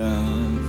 [0.00, 0.59] down.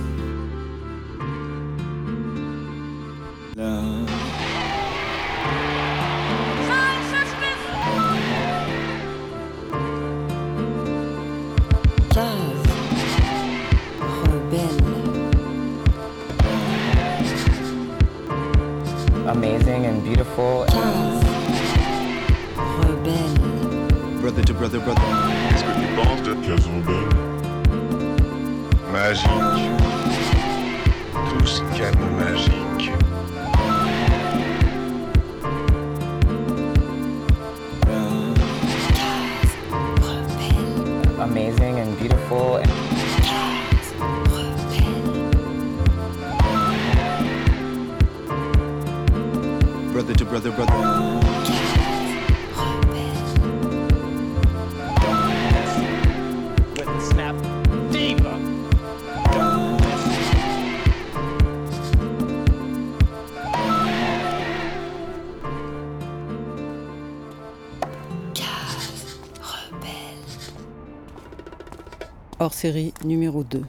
[72.62, 73.64] Série numéro 2.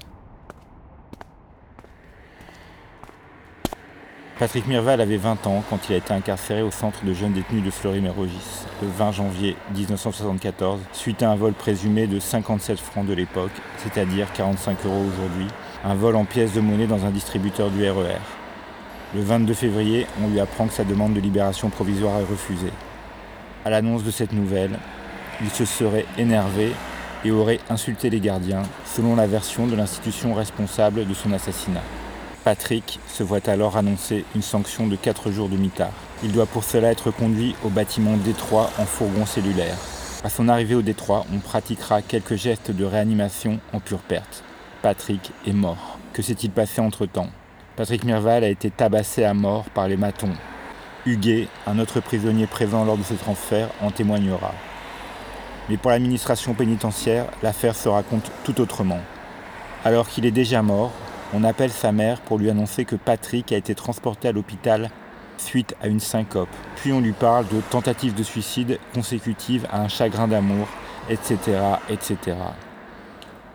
[4.38, 7.64] Patrick Mirval avait 20 ans quand il a été incarcéré au centre de jeunes détenus
[7.64, 13.14] de Fleury-Mérogis le 20 janvier 1974 suite à un vol présumé de 57 francs de
[13.14, 15.47] l'époque, c'est-à-dire 45 euros aujourd'hui,
[15.83, 18.21] un vol en pièces de monnaie dans un distributeur du RER.
[19.16, 22.73] Le 22 février, on lui apprend que sa demande de libération provisoire est refusée.
[23.66, 24.77] À l'annonce de cette nouvelle,
[25.41, 26.73] il se serait énervé
[27.26, 31.84] et aurait insulté les gardiens, selon la version de l'institution responsable de son assassinat.
[32.44, 35.94] Patrick se voit alors annoncer une sanction de 4 jours de mitard.
[36.24, 39.78] Il doit pour cela être conduit au bâtiment Détroit en fourgon cellulaire.
[40.26, 44.44] À son arrivée au Détroit, on pratiquera quelques gestes de réanimation en pure perte.
[44.82, 45.98] Patrick est mort.
[46.12, 47.30] Que s'est-il passé entre-temps?
[47.76, 50.33] Patrick Mirval a été tabassé à mort par les matons.
[51.06, 54.54] Huguet, un autre prisonnier présent lors de ce transfert, en témoignera.
[55.70, 59.00] Mais pour l'administration pénitentiaire, l'affaire se raconte tout autrement.
[59.86, 60.92] Alors qu'il est déjà mort,
[61.34, 64.90] on appelle sa mère pour lui annoncer que Patrick a été transporté à l'hôpital
[65.38, 66.50] suite à une syncope.
[66.76, 70.68] Puis on lui parle de tentative de suicide consécutive à un chagrin d'amour,
[71.10, 71.38] etc.,
[71.90, 72.38] etc.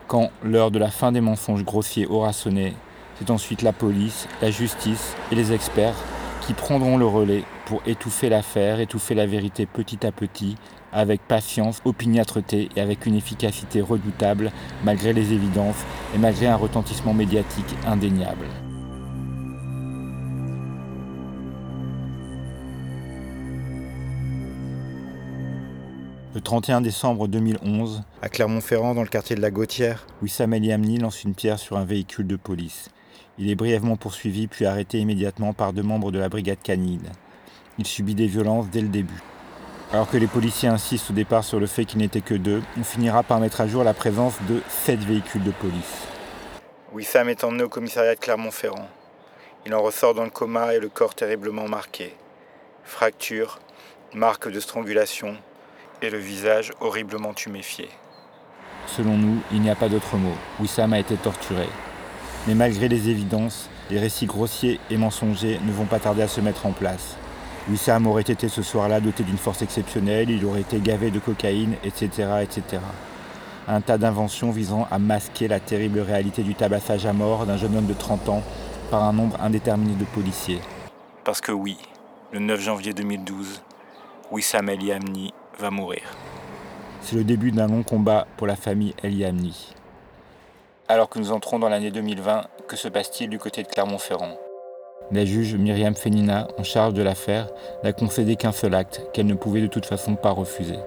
[0.07, 2.73] Quand l'heure de la fin des mensonges grossiers aura sonné,
[3.17, 5.95] c'est ensuite la police, la justice et les experts
[6.41, 10.55] qui prendront le relais pour étouffer l'affaire, étouffer la vérité petit à petit,
[10.93, 14.51] avec patience, opiniâtreté et avec une efficacité redoutable,
[14.83, 15.83] malgré les évidences
[16.15, 18.45] et malgré un retentissement médiatique indéniable.
[26.35, 30.99] Le 31 décembre 2011, à Clermont-Ferrand, dans le quartier de la Gautière, Wissam El Yamni
[30.99, 32.89] lance une pierre sur un véhicule de police.
[33.39, 37.09] Il est brièvement poursuivi puis arrêté immédiatement par deux membres de la brigade canine.
[37.79, 39.21] Il subit des violences dès le début.
[39.91, 42.83] Alors que les policiers insistent au départ sur le fait qu'il n'était que deux, on
[42.83, 46.07] finira par mettre à jour la présence de sept véhicules de police.
[46.93, 48.87] Wissam est emmené au commissariat de Clermont-Ferrand.
[49.65, 52.15] Il en ressort dans le coma et le corps terriblement marqué.
[52.83, 53.59] Fracture,
[54.13, 55.35] marque de strangulation
[56.03, 57.89] et le visage horriblement tuméfié.
[58.85, 60.35] Selon nous, il n'y a pas d'autre mot.
[60.59, 61.67] Wissam a été torturé.
[62.47, 66.41] Mais malgré les évidences, les récits grossiers et mensongers ne vont pas tarder à se
[66.41, 67.17] mettre en place.
[67.67, 71.75] Wissam aurait été ce soir-là doté d'une force exceptionnelle, il aurait été gavé de cocaïne,
[71.83, 72.27] etc.
[72.41, 72.81] etc.
[73.67, 77.77] Un tas d'inventions visant à masquer la terrible réalité du tabassage à mort d'un jeune
[77.77, 78.43] homme de 30 ans
[78.89, 80.61] par un nombre indéterminé de policiers.
[81.23, 81.77] Parce que oui,
[82.31, 83.61] le 9 janvier 2012,
[84.31, 86.01] Wissam El Yamni va mourir.
[87.01, 89.75] C'est le début d'un long combat pour la famille El Yamni.
[90.87, 94.37] Alors que nous entrons dans l'année 2020, que se passe-t-il du côté de Clermont-Ferrand?
[95.11, 97.47] La juge Myriam Fenina, en charge de l'affaire,
[97.83, 100.77] n'a concédé qu'un seul acte qu'elle ne pouvait de toute façon pas refuser.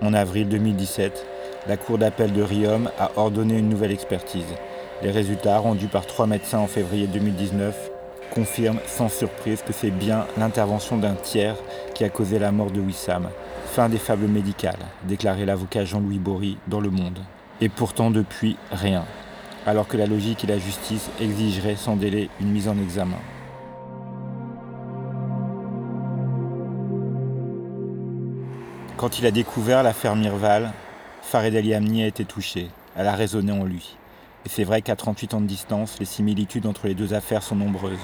[0.00, 1.26] En avril 2017,
[1.66, 4.54] la Cour d'appel de Riom a ordonné une nouvelle expertise.
[5.02, 7.90] Les résultats rendus par trois médecins en février 2019
[8.34, 11.56] confirment sans surprise que c'est bien l'intervention d'un tiers
[11.94, 13.28] qui a causé la mort de Wissam.
[13.66, 17.18] Fin des fables médicales, déclarait l'avocat Jean-Louis Bory dans Le Monde.
[17.60, 19.04] Et pourtant depuis, rien.
[19.68, 23.18] Alors que la logique et la justice exigeraient sans délai une mise en examen.
[28.96, 30.72] Quand il a découvert l'affaire Mirval,
[31.20, 32.70] Farid El Yamni a été touché.
[32.96, 33.98] Elle a résonné en lui.
[34.46, 37.56] Et c'est vrai qu'à 38 ans de distance, les similitudes entre les deux affaires sont
[37.56, 37.98] nombreuses.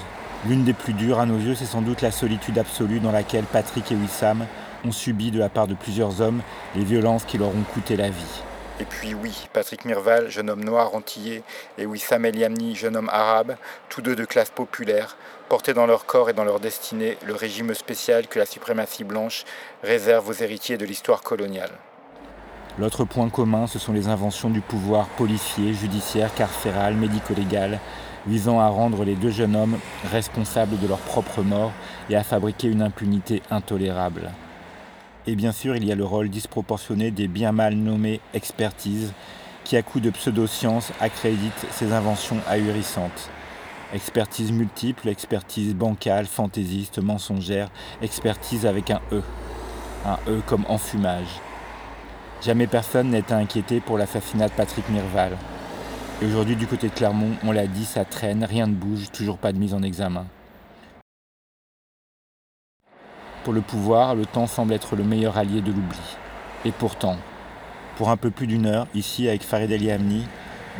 [0.46, 3.44] L'une des plus dures à nos yeux, c'est sans doute la solitude absolue dans laquelle
[3.44, 4.44] Patrick et Wissam
[4.84, 6.42] ont subi de la part de plusieurs hommes
[6.76, 8.42] les violences qui leur ont coûté la vie.
[8.80, 11.44] Et puis oui, Patrick Mirval, jeune homme noir antillais,
[11.78, 13.56] et Wissam El Yamni, jeune homme arabe,
[13.88, 15.16] tous deux de classe populaire,
[15.48, 19.44] portaient dans leur corps et dans leur destinée le régime spécial que la suprématie blanche
[19.84, 21.70] réserve aux héritiers de l'histoire coloniale.
[22.76, 27.78] L'autre point commun, ce sont les inventions du pouvoir policier, judiciaire, carcéral, médico-légal,
[28.26, 29.78] visant à rendre les deux jeunes hommes
[30.10, 31.70] responsables de leur propre mort
[32.10, 34.32] et à fabriquer une impunité intolérable.
[35.26, 39.12] Et bien sûr, il y a le rôle disproportionné des bien mal nommées expertises,
[39.64, 43.30] qui à coup de pseudosciences accréditent ces inventions ahurissantes.
[43.94, 47.70] Expertise multiple, expertise bancale, fantaisiste, mensongère,
[48.02, 49.22] expertise avec un E.
[50.04, 51.40] Un E comme enfumage.
[52.42, 55.38] Jamais personne été inquiété pour l'assassinat de Patrick Mirval.
[56.20, 59.38] Et aujourd'hui, du côté de Clermont, on l'a dit, ça traîne, rien ne bouge, toujours
[59.38, 60.26] pas de mise en examen.
[63.44, 66.00] Pour le pouvoir, le temps semble être le meilleur allié de l'oubli.
[66.64, 67.18] Et pourtant,
[67.98, 70.26] pour un peu plus d'une heure, ici avec Farid El Yamni,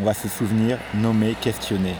[0.01, 1.95] on va se souvenir, nommer, questionner.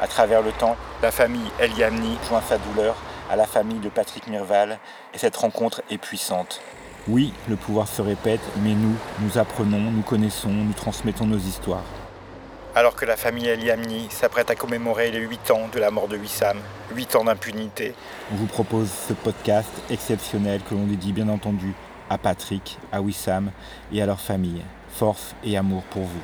[0.00, 2.96] À travers le temps, la famille El Yamni joint sa douleur
[3.30, 4.78] à la famille de Patrick Mirval,
[5.12, 6.62] et cette rencontre est puissante.
[7.06, 11.84] Oui, le pouvoir se répète, mais nous, nous apprenons, nous connaissons, nous transmettons nos histoires.
[12.76, 16.06] Alors que la famille El Yamni s'apprête à commémorer les 8 ans de la mort
[16.06, 16.56] de Wissam,
[16.94, 17.94] 8 ans d'impunité,
[18.32, 21.74] on vous propose ce podcast exceptionnel que l'on dédie bien entendu
[22.08, 23.50] à Patrick, à Wissam
[23.92, 24.62] et à leur famille.
[24.88, 26.22] Force et amour pour vous.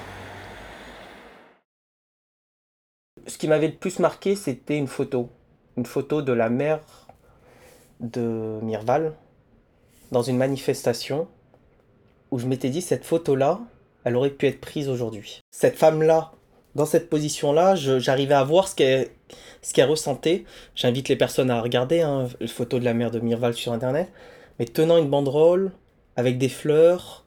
[3.27, 5.29] Ce qui m'avait le plus marqué, c'était une photo.
[5.77, 6.79] Une photo de la mère
[7.99, 9.15] de Mirval
[10.13, 11.27] dans une manifestation
[12.31, 13.59] où je m'étais dit cette photo-là,
[14.07, 15.43] elle aurait pu être prise aujourd'hui.
[15.51, 16.31] Cette femme-là,
[16.77, 19.11] dans cette position-là, j'arrivais à voir ce qu'elle
[19.91, 20.45] ressentait.
[20.77, 24.09] J'invite les personnes à regarder hein, la photo de la mère de Mirval sur Internet.
[24.61, 25.73] Mais tenant une banderole
[26.15, 27.25] avec des fleurs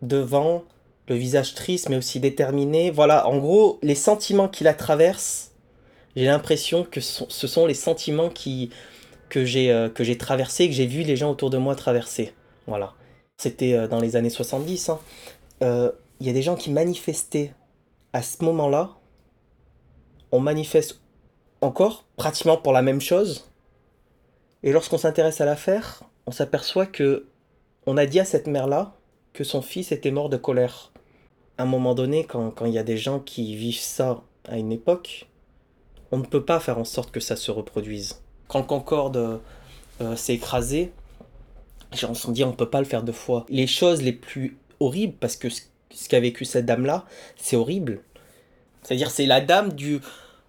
[0.00, 0.64] devant,
[1.06, 2.90] le visage triste mais aussi déterminé.
[2.90, 5.50] Voilà, en gros, les sentiments qui la traversent,
[6.16, 11.02] j'ai l'impression que ce sont les sentiments que j'ai euh, que j'ai que j'ai vu
[11.02, 12.32] les gens autour de moi traverser.
[12.66, 12.94] Voilà.
[13.36, 14.88] C'était euh, dans les années 70.
[14.88, 14.98] Hein.
[15.62, 17.54] Euh, il y a des gens qui manifestaient
[18.12, 18.90] à ce moment-là.
[20.32, 21.00] On manifeste
[21.60, 23.50] encore pratiquement pour la même chose.
[24.62, 27.26] Et lorsqu'on s'intéresse à l'affaire, on s'aperçoit que
[27.86, 28.94] on a dit à cette mère-là
[29.32, 30.92] que son fils était mort de colère.
[31.56, 34.72] À un moment donné, quand, il y a des gens qui vivent ça à une
[34.72, 35.28] époque,
[36.12, 38.22] on ne peut pas faire en sorte que ça se reproduise.
[38.48, 39.40] Quand le Concorde
[40.00, 40.92] euh, s'est écrasé,
[41.92, 43.46] les gens se sont dit on ne peut pas le faire deux fois.
[43.48, 45.62] Les choses les plus horribles, parce que ce,
[46.08, 47.04] qu'a vécu cette dame-là,
[47.36, 48.00] c'est horrible.
[48.82, 50.00] C'est-à-dire c'est la dame du...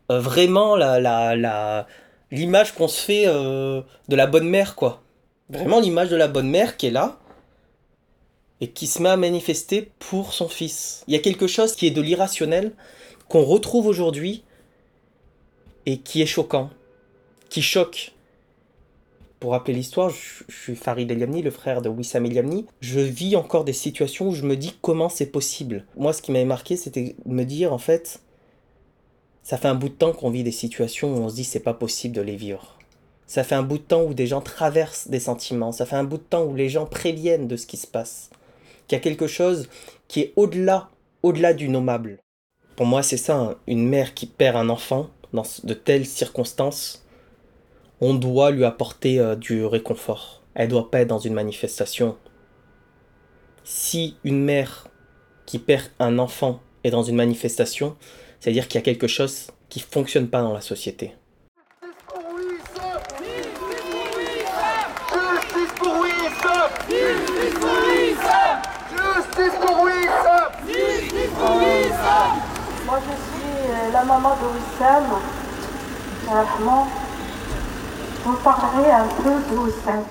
[0.09, 1.87] Euh, vraiment la, la,
[2.31, 5.03] l'image qu'on se fait euh, de la bonne mère, quoi.
[5.49, 7.19] Vraiment l'image de la bonne mère qui est là
[8.61, 11.03] et qui se met à manifester pour son fils.
[11.07, 12.71] Il y a quelque chose qui est de l'irrationnel
[13.27, 14.43] qu'on retrouve aujourd'hui
[15.85, 16.69] et qui est choquant,
[17.49, 18.13] qui choque.
[19.41, 22.67] Pour rappeler l'histoire, je, suis Farid Eliamni, le frère de Wissam Eliamni.
[22.79, 25.83] Je vis encore des situations où je me dis comment c'est possible.
[25.97, 28.21] Moi, ce qui m'avait marqué, c'était me dire en fait,
[29.41, 31.59] ça fait un bout de temps qu'on vit des situations où on se dit c'est
[31.59, 32.77] pas possible de les vivre.
[33.25, 35.71] Ça fait un bout de temps où des gens traversent des sentiments.
[35.71, 38.29] Ça fait un bout de temps où les gens préviennent de ce qui se passe.
[38.87, 39.69] Qu'il y a quelque chose
[40.07, 40.91] qui est au-delà,
[41.23, 42.19] au-delà du nommable.
[42.75, 43.55] Pour moi, c'est ça, hein.
[43.65, 47.00] une mère qui perd un enfant dans de telles circonstances,
[48.01, 50.41] on doit lui apporter euh, du réconfort.
[50.55, 52.17] Elle doit pas être dans une manifestation.
[53.63, 54.87] Si une mère
[55.45, 57.95] qui perd un enfant est dans une manifestation,
[58.39, 61.13] c'est-à-dire qu'il y a quelque chose qui fonctionne pas dans la société.
[72.85, 75.03] Moi, je suis euh, la maman de Wissam.
[78.23, 80.03] Vous parlerai un peu de Wissam.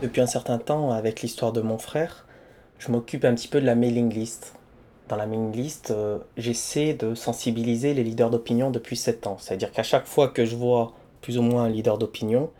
[0.00, 2.26] Depuis un certain temps, avec l'histoire de mon frère,
[2.78, 4.54] je m'occupe un petit peu de la mailing list.
[5.08, 9.36] Dans la mailing list, euh, j'essaie de sensibiliser les leaders d'opinion depuis 7 ans.
[9.40, 12.50] C'est-à-dire qu'à chaque fois que je vois plus ou moins un leader d'opinion,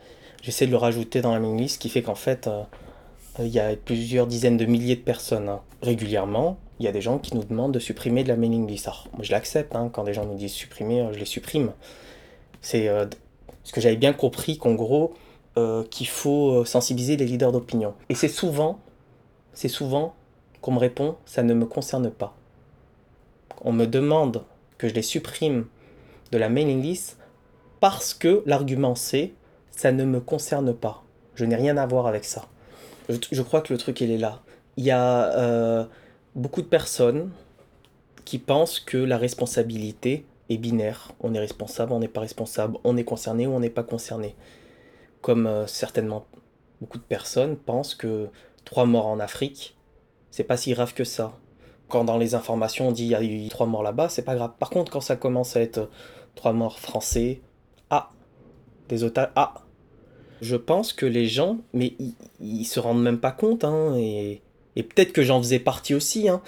[0.43, 2.65] j'essaie de le rajouter dans la mailing list, ce qui fait qu'en fait, euh,
[3.39, 5.49] il y a plusieurs dizaines de milliers de personnes.
[5.49, 5.61] Hein.
[5.83, 8.89] Régulièrement, il y a des gens qui nous demandent de supprimer de la mailing list.
[9.13, 9.91] moi, je l'accepte, hein.
[9.93, 11.73] quand des gens nous disent supprimer, euh, je les supprime.
[12.61, 12.89] C'est
[13.63, 15.15] ce que j'avais bien compris qu'en gros,
[15.91, 17.95] qu'il faut sensibiliser les leaders d'opinion.
[18.09, 18.81] Et c'est souvent
[19.57, 20.15] c'est souvent
[20.61, 22.37] qu'on me répond ça ne me concerne pas.
[23.63, 24.45] On me demande
[24.79, 25.67] que je les supprime
[26.31, 27.19] de la mailing list
[27.81, 29.33] parce que l'argument c'est
[29.71, 31.03] ça ne me concerne pas.
[31.35, 32.47] Je n'ai rien à voir avec ça.
[33.09, 34.41] Je, crois que le truc, il est là.
[34.77, 35.85] Il y a euh,
[36.37, 37.31] beaucoup de personnes
[38.25, 41.13] qui pensent que la responsabilité est binaire.
[41.21, 44.37] On est responsable, on n'est pas responsable, on est concerné ou on n'est pas concerné.
[45.23, 46.27] Comme euh, certainement
[46.81, 48.29] beaucoup de personnes pensent que
[48.65, 49.77] trois morts en Afrique,
[50.31, 51.33] c'est pas si grave que ça.
[51.89, 54.35] Quand dans les informations on dit il y a eu trois morts là-bas, c'est pas
[54.35, 54.53] grave.
[54.59, 55.89] Par contre, quand ça commence à être
[56.35, 57.41] trois morts français,
[57.91, 58.11] ah,
[58.89, 59.63] des otages, ah.
[60.43, 64.43] Je pense que les gens, mais ils, ils se rendent même pas compte, hein, et,
[64.77, 66.43] et peut-être que j'en faisais partie aussi, hein.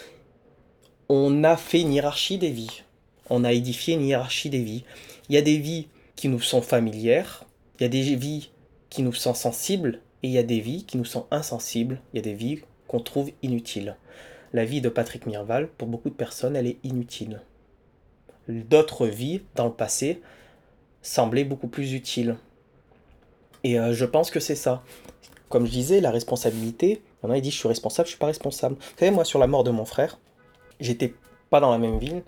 [1.09, 2.83] On a fait une hiérarchie des vies.
[3.31, 4.85] On a édifié une hiérarchie des vies.
[5.29, 7.45] Il y a des vies qui nous sont familières,
[7.79, 8.51] il y a des vies
[8.91, 12.17] qui nous sont sensibles, et il y a des vies qui nous sont insensibles, il
[12.17, 13.97] y a des vies qu'on trouve inutiles.
[14.53, 17.41] La vie de Patrick Mirval, pour beaucoup de personnes, elle est inutile.
[18.49, 20.21] D'autres vies, dans le passé,
[21.03, 22.37] semblaient beaucoup plus utiles.
[23.63, 24.83] Et euh, je pense que c'est ça.
[25.49, 28.27] Comme je disais, la responsabilité, il a qui disent je suis responsable, je suis pas
[28.27, 28.77] responsable.
[28.77, 30.19] Vous savez, moi, sur la mort de mon frère,
[30.81, 31.15] j'étais
[31.51, 32.23] pas dans la même ville,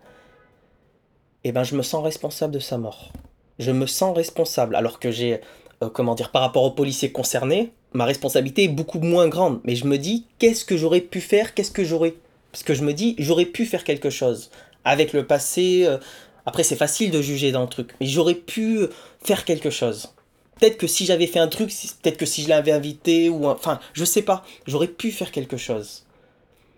[1.44, 3.12] et ben je me sens responsable de sa mort.
[3.58, 5.40] Je me sens responsable, alors que j'ai,
[5.82, 9.60] euh, comment dire, par rapport aux policiers concernés, ma responsabilité est beaucoup moins grande.
[9.64, 12.14] Mais je me dis, qu'est-ce que j'aurais pu faire Qu'est-ce que j'aurais
[12.52, 14.50] Parce que je me dis, j'aurais pu faire quelque chose.
[14.84, 15.98] Avec le passé, euh,
[16.46, 18.86] après c'est facile de juger dans le truc, mais j'aurais pu
[19.22, 20.14] faire quelque chose.
[20.60, 21.70] Peut-être que si j'avais fait un truc,
[22.02, 25.32] peut-être que si je l'avais invité, ou un- enfin, je sais pas, j'aurais pu faire
[25.32, 26.06] quelque chose.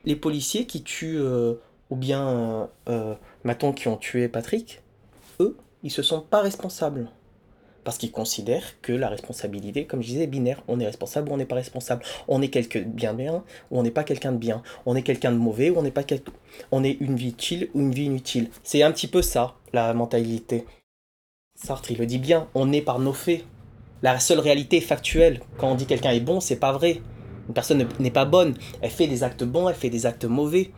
[0.04, 1.54] Les policiers qui tuent, euh,
[1.90, 4.82] ou bien, euh, mettons, qui ont tué Patrick,
[5.40, 7.10] eux, ils se sont pas responsables.
[7.84, 10.62] Parce qu'ils considèrent que la responsabilité, comme je disais, est binaire.
[10.68, 12.04] On est responsable ou on n'est pas responsable.
[12.28, 14.62] On est quelqu'un de bien bien ou on n'est pas quelqu'un de bien.
[14.86, 16.30] On est quelqu'un de mauvais ou on n'est pas quelqu'un...
[16.70, 18.50] On est une vie utile ou une vie inutile.
[18.62, 20.64] C'est un petit peu ça, la mentalité.
[21.56, 23.44] Sartre, il le dit bien, on est par nos faits.
[24.02, 25.40] La seule réalité factuelle.
[25.58, 27.00] Quand on dit quelqu'un est bon, c'est pas vrai.
[27.48, 28.54] Une personne ne- n'est pas bonne.
[28.80, 30.70] Elle fait des actes bons, elle fait des actes mauvais.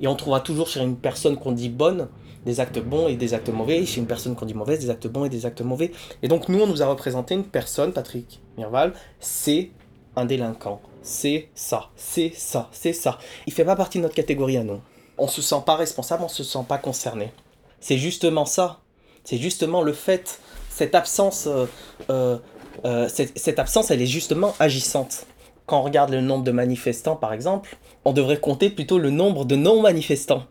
[0.00, 2.08] Et on trouvera toujours chez une personne qu'on dit bonne
[2.46, 4.88] des actes bons et des actes mauvais, et chez une personne qu'on dit mauvaise des
[4.88, 5.92] actes bons et des actes mauvais.
[6.22, 9.70] Et donc nous, on nous a représenté une personne, Patrick Mirval, c'est
[10.16, 10.80] un délinquant.
[11.02, 13.18] C'est ça, c'est ça, c'est ça.
[13.46, 14.80] Il fait pas partie de notre catégorie à nous.
[15.18, 17.30] On se sent pas responsable, on se sent pas concerné.
[17.78, 18.80] C'est justement ça.
[19.22, 20.40] C'est justement le fait,
[20.80, 21.66] cette absence, euh,
[22.08, 22.38] euh,
[22.86, 25.26] euh, cette, absence, elle est justement agissante.
[25.66, 29.44] Quand on regarde le nombre de manifestants, par exemple, on devrait compter plutôt le nombre
[29.44, 30.44] de non-manifestants.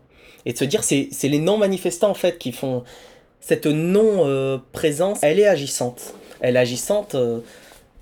[0.46, 2.84] Et de se dire, c'est les non-manifestants, en fait, qui font...
[3.40, 6.14] Cette non-présence, elle est agissante.
[6.40, 7.16] Elle est agissante,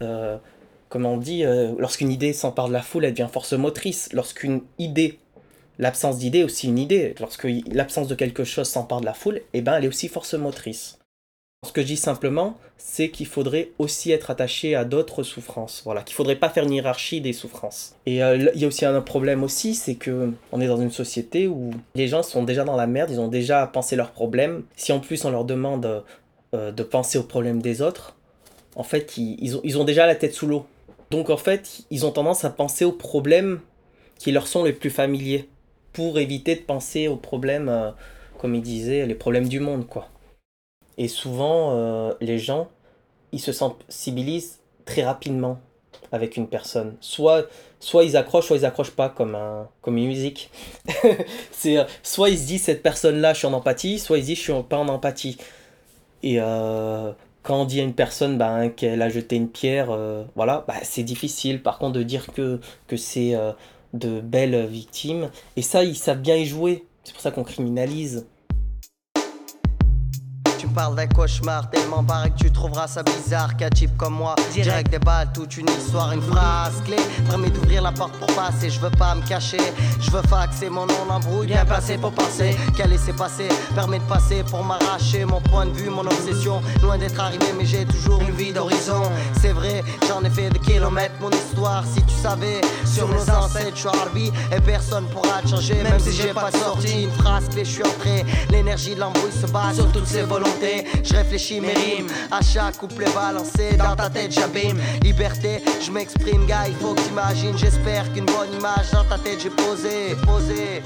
[0.00, 1.44] comme on dit,
[1.78, 4.11] lorsqu'une idée s'empare de la foule, elle devient force motrice.
[4.12, 5.18] Lorsqu'une idée,
[5.78, 7.14] l'absence d'idée est aussi une idée.
[7.20, 10.35] Lorsque l'absence de quelque chose s'empare de la foule, eh ben, elle est aussi force
[10.35, 10.98] motrice.
[11.67, 15.83] Ce que je dis simplement, c'est qu'il faudrait aussi être attaché à d'autres souffrances.
[15.85, 17.97] Voilà, qu'il faudrait pas faire une hiérarchie des souffrances.
[18.07, 20.93] Et euh, il y a aussi un problème aussi, c'est que on est dans une
[20.93, 24.62] société où les gens sont déjà dans la merde, ils ont déjà pensé leurs problèmes.
[24.77, 26.05] Si en plus on leur demande
[26.55, 28.15] euh, de penser aux problèmes des autres,
[28.77, 30.65] en fait, ils, ont, déjà la tête sous l'eau.
[31.11, 33.59] Donc en fait, ils ont tendance à penser aux problèmes
[34.21, 35.49] qui leur sont les plus familiers,
[35.93, 37.91] pour éviter de penser aux problèmes, euh,
[38.38, 40.09] comme il disait, les problèmes du monde, quoi.
[40.99, 42.69] Et souvent, euh, les gens,
[43.33, 45.61] ils se sensibilisent très rapidement
[46.11, 46.97] avec une personne.
[47.00, 47.47] Soit,
[47.78, 50.50] soit ils accrochent, soit ils accrochent pas, comme, un, comme une musique.
[51.52, 54.26] c'est, euh, soit ils se disent, cette personne-là, je suis en empathie, soit ils se
[54.26, 55.38] disent, je suis pas en empathie.
[56.25, 57.12] Et euh,
[57.45, 59.97] quand on dit à une personne ben, qu'elle a jeté une pierre,
[60.35, 61.62] voilà, bah, c'est difficile.
[61.62, 63.35] Par contre, de dire que, que c'est
[63.95, 66.85] de belles victimes, et ça, ils savent bien y jouer.
[67.05, 68.26] C'est pour ça qu'on criminalise.
[70.59, 74.35] Tu parles d'un cauchemar tellement barré que tu trouveras ça bizarre qu'un type comme moi
[74.53, 74.91] Direct.
[74.91, 76.97] des balles, toute une histoire, une phrase clé.
[77.29, 79.61] Permet d'ouvrir la porte pour passer, je veux pas me cacher.
[80.00, 82.57] Je veux faxer mon nom d'embrouille, bien placé pour passer.
[82.77, 83.47] Qu'à laisser passer,
[83.77, 87.65] permet de passer pour m'arracher Mon point de vue, mon obsession, loin d'être arrivé mais
[87.65, 89.03] j'ai toujours une vie d'horizon.
[89.41, 92.61] C'est vrai, j'en ai fait des kilomètres, mon histoire si tu savais.
[92.85, 95.85] Sur nos ancêtres, je suis Harvey et personne pourra te changer.
[95.85, 98.25] Même si j'ai pas de sortie, une phrase clé, je suis entré.
[98.50, 100.48] L'énergie de l'embrouille se bat sur toutes ses volontés
[101.05, 106.47] Je réfléchis mes rimes, à chaque couplet balancé Dans ta tête j'abîme, liberté, je m'exprime
[106.47, 110.83] gars Il faut que t'imagines, j'espère qu'une bonne image Dans ta tête j'ai posé, posé.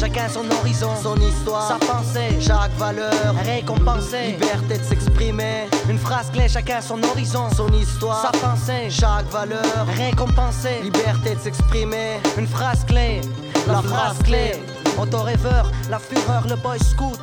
[0.00, 4.28] Chacun son horizon, Son histoire, sa pensée, chaque valeur récompensée.
[4.32, 9.86] Liberté de s'exprimer, Une phrase clé, chacun son horizon, son histoire, sa pensée, chaque valeur
[9.98, 10.80] récompensée.
[10.82, 13.20] Liberté de s'exprimer, Une phrase clé,
[13.66, 14.52] la, La phrase clé.
[14.98, 17.18] Auto-rêveur, la fureur, le boy scout.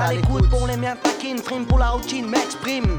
[0.00, 2.98] À l'écoute pour les miens taquines, frime pour la routine, m'exprime.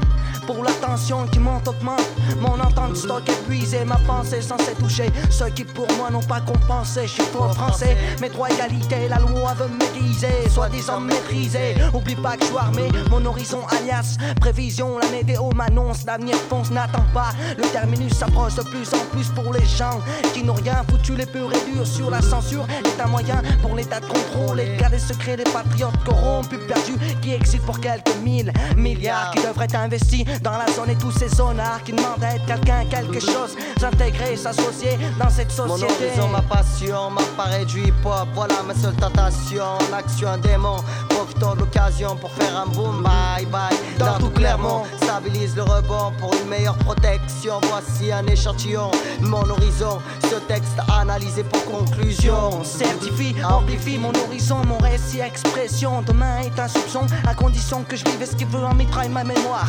[0.52, 2.08] Pour l'attention qui monte, augmente.
[2.40, 7.02] Mon entente stock épuisé, ma pensée censée toucher ceux qui pour moi n'ont pas compensé.
[7.02, 11.76] Je suis faux français, mes droits égalité, la loi veut m'aiguiser, soi-disant maîtriser.
[11.94, 16.70] Oublie pas que je suis armé, mon horizon alias prévision, la météo m'annonce, l'avenir fonce,
[16.70, 17.30] n'attend pas.
[17.56, 20.00] Le terminus s'approche de plus en plus pour les gens
[20.32, 22.66] qui n'ont rien foutu les purs et durs sur la censure.
[22.84, 27.34] Est un moyen pour l'état de contrôle, les garder secrets des patriotes corrompus, perdus, qui
[27.34, 31.28] exilent pour quelques mille milliards qui devraient être investis dans la zone et tous ces
[31.28, 36.06] zonards qui demandent à être quelqu'un, quelque chose, s'intégrer, s'associer dans cette Mon société.
[36.06, 39.64] horizon, ma passion, m'apparaît du hip-hop, voilà ma seule tentation.
[39.64, 40.76] En action, un démon,
[41.08, 43.76] profitons de l'occasion pour faire un boom, bye bye.
[43.98, 47.60] Dans tout Clermont, stabilise le rebond pour une meilleure protection.
[47.70, 49.98] Voici un échantillon, mon horizon,
[50.30, 52.64] ce texte analysé pour conclusion.
[52.64, 56.02] certifie, amplifie mon horizon, mon récit, expression.
[56.02, 59.24] Demain est un soupçon, à condition que je vive ce qui veut en mitraille ma
[59.24, 59.66] mémoire.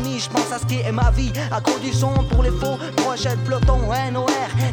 [0.00, 3.30] Endormi, je pense à ce qui est ma vie, à condition pour les faux projets
[3.36, 3.78] de peloton,
[4.12, 4.26] NOR,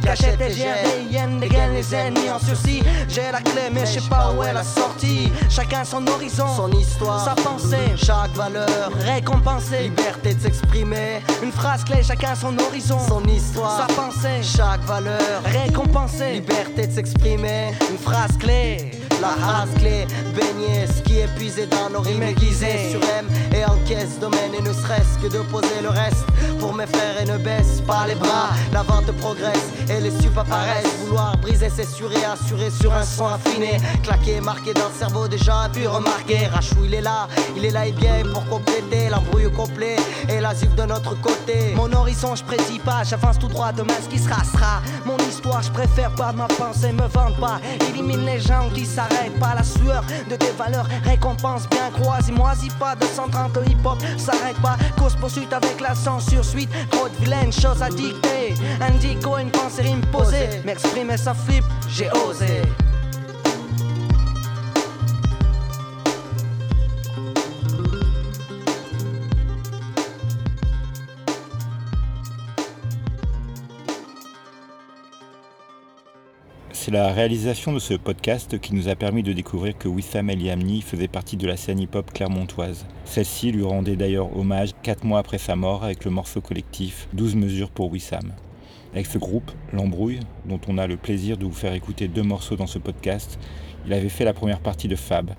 [0.03, 2.81] cachette et GRDIN, dégaine les ennemis en sursis.
[3.09, 5.31] J'ai la clé, mais je sais pas où est la sortie.
[5.49, 9.83] Chacun son horizon, Son histoire, sa pensée, chaque valeur, récompensée.
[9.83, 11.21] liberté de s'exprimer.
[11.43, 16.33] Une phrase clé, chacun son horizon, Son histoire, sa pensée, chaque valeur, récompensée.
[16.33, 17.71] liberté de s'exprimer.
[17.89, 18.91] Une phrase clé.
[19.21, 20.05] La race clé,
[20.35, 24.61] baigné, qui est puisé dans nos rimes aiguisées sur M et en caisse domaine et
[24.61, 26.25] ne serait-ce que de poser le reste
[26.59, 28.49] pour mes frères et ne baisse pas les bras.
[28.71, 30.97] La vente progresse et les sup apparaissent.
[31.05, 33.77] Vouloir briser, c'est sûr et assurer sur un son affiné.
[34.03, 36.47] Claqué, marqué dans le cerveau des gens, puis remarqué.
[36.47, 39.95] Rachou, il est là, il est là et bien pour compléter l'embrouille complet
[40.29, 41.73] et la zip de notre côté.
[41.75, 44.81] Mon horizon, je prédis pas, j'avance tout droit, demain ce qui sera sera.
[45.05, 47.59] Mon histoire, je préfère pas ma pensée, me vante pas.
[47.89, 52.31] Élimine les gens qui s'arrêtent pas, la sueur de tes valeurs, récompense bien croisée.
[52.31, 54.77] Moisis pas de 130 le hip-hop, s'arrête pas.
[54.97, 58.53] Cause poursuite avec la censure, suite, trop de vilaines choses à dicter.
[58.81, 62.61] Indico, une pensée imposée, m'exprimer ça flip, j'ai osé.
[76.87, 80.41] C'est la réalisation de ce podcast qui nous a permis de découvrir que Wissam El
[80.41, 82.85] Yamni faisait partie de la scène hip-hop clermontoise.
[83.03, 87.35] Celle-ci lui rendait d'ailleurs hommage 4 mois après sa mort avec le morceau collectif 12
[87.35, 88.31] mesures pour Wissam.
[88.93, 92.55] Avec ce groupe, L'Embrouille, dont on a le plaisir de vous faire écouter deux morceaux
[92.55, 93.37] dans ce podcast,
[93.85, 95.31] il avait fait la première partie de Fab.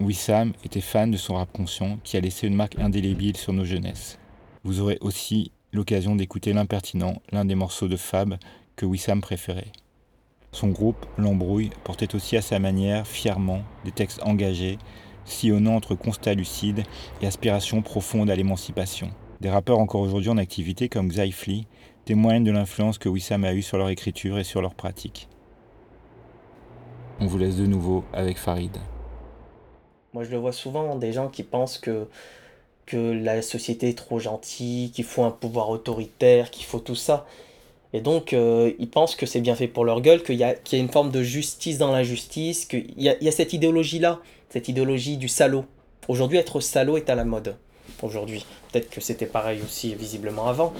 [0.00, 3.66] Wissam était fan de son rap conscient qui a laissé une marque indélébile sur nos
[3.66, 4.18] jeunesses.
[4.64, 8.38] Vous aurez aussi l'occasion d'écouter L'Impertinent, l'un des morceaux de Fab
[8.76, 9.72] que Wissam préférait.
[10.52, 14.78] Son groupe, L'Embrouille, portait aussi à sa manière, fièrement, des textes engagés,
[15.24, 16.82] sillonnant entre constats lucides
[17.22, 19.10] et aspirations profondes à l'émancipation.
[19.40, 21.66] Des rappeurs encore aujourd'hui en activité comme Xyfly
[22.04, 25.28] témoignent de l'influence que Wissam a eue sur leur écriture et sur leur pratique.
[27.20, 28.76] On vous laisse de nouveau avec Farid.
[30.12, 32.08] Moi, je le vois souvent, des gens qui pensent que,
[32.86, 37.26] que la société est trop gentille, qu'il faut un pouvoir autoritaire, qu'il faut tout ça.
[37.92, 40.44] Et donc, euh, ils pensent que c'est bien fait pour leur gueule, qu'il y, y
[40.44, 45.16] a une forme de justice dans l'injustice, qu'il y y a cette idéologie-là, cette idéologie
[45.16, 45.64] du salaud.
[46.08, 47.56] Aujourd'hui, être salaud est à la mode.
[48.02, 48.44] Aujourd'hui.
[48.72, 50.72] Peut-être que c'était pareil aussi, visiblement, avant.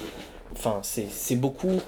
[0.52, 1.80] Enfin, c'est beaucoup,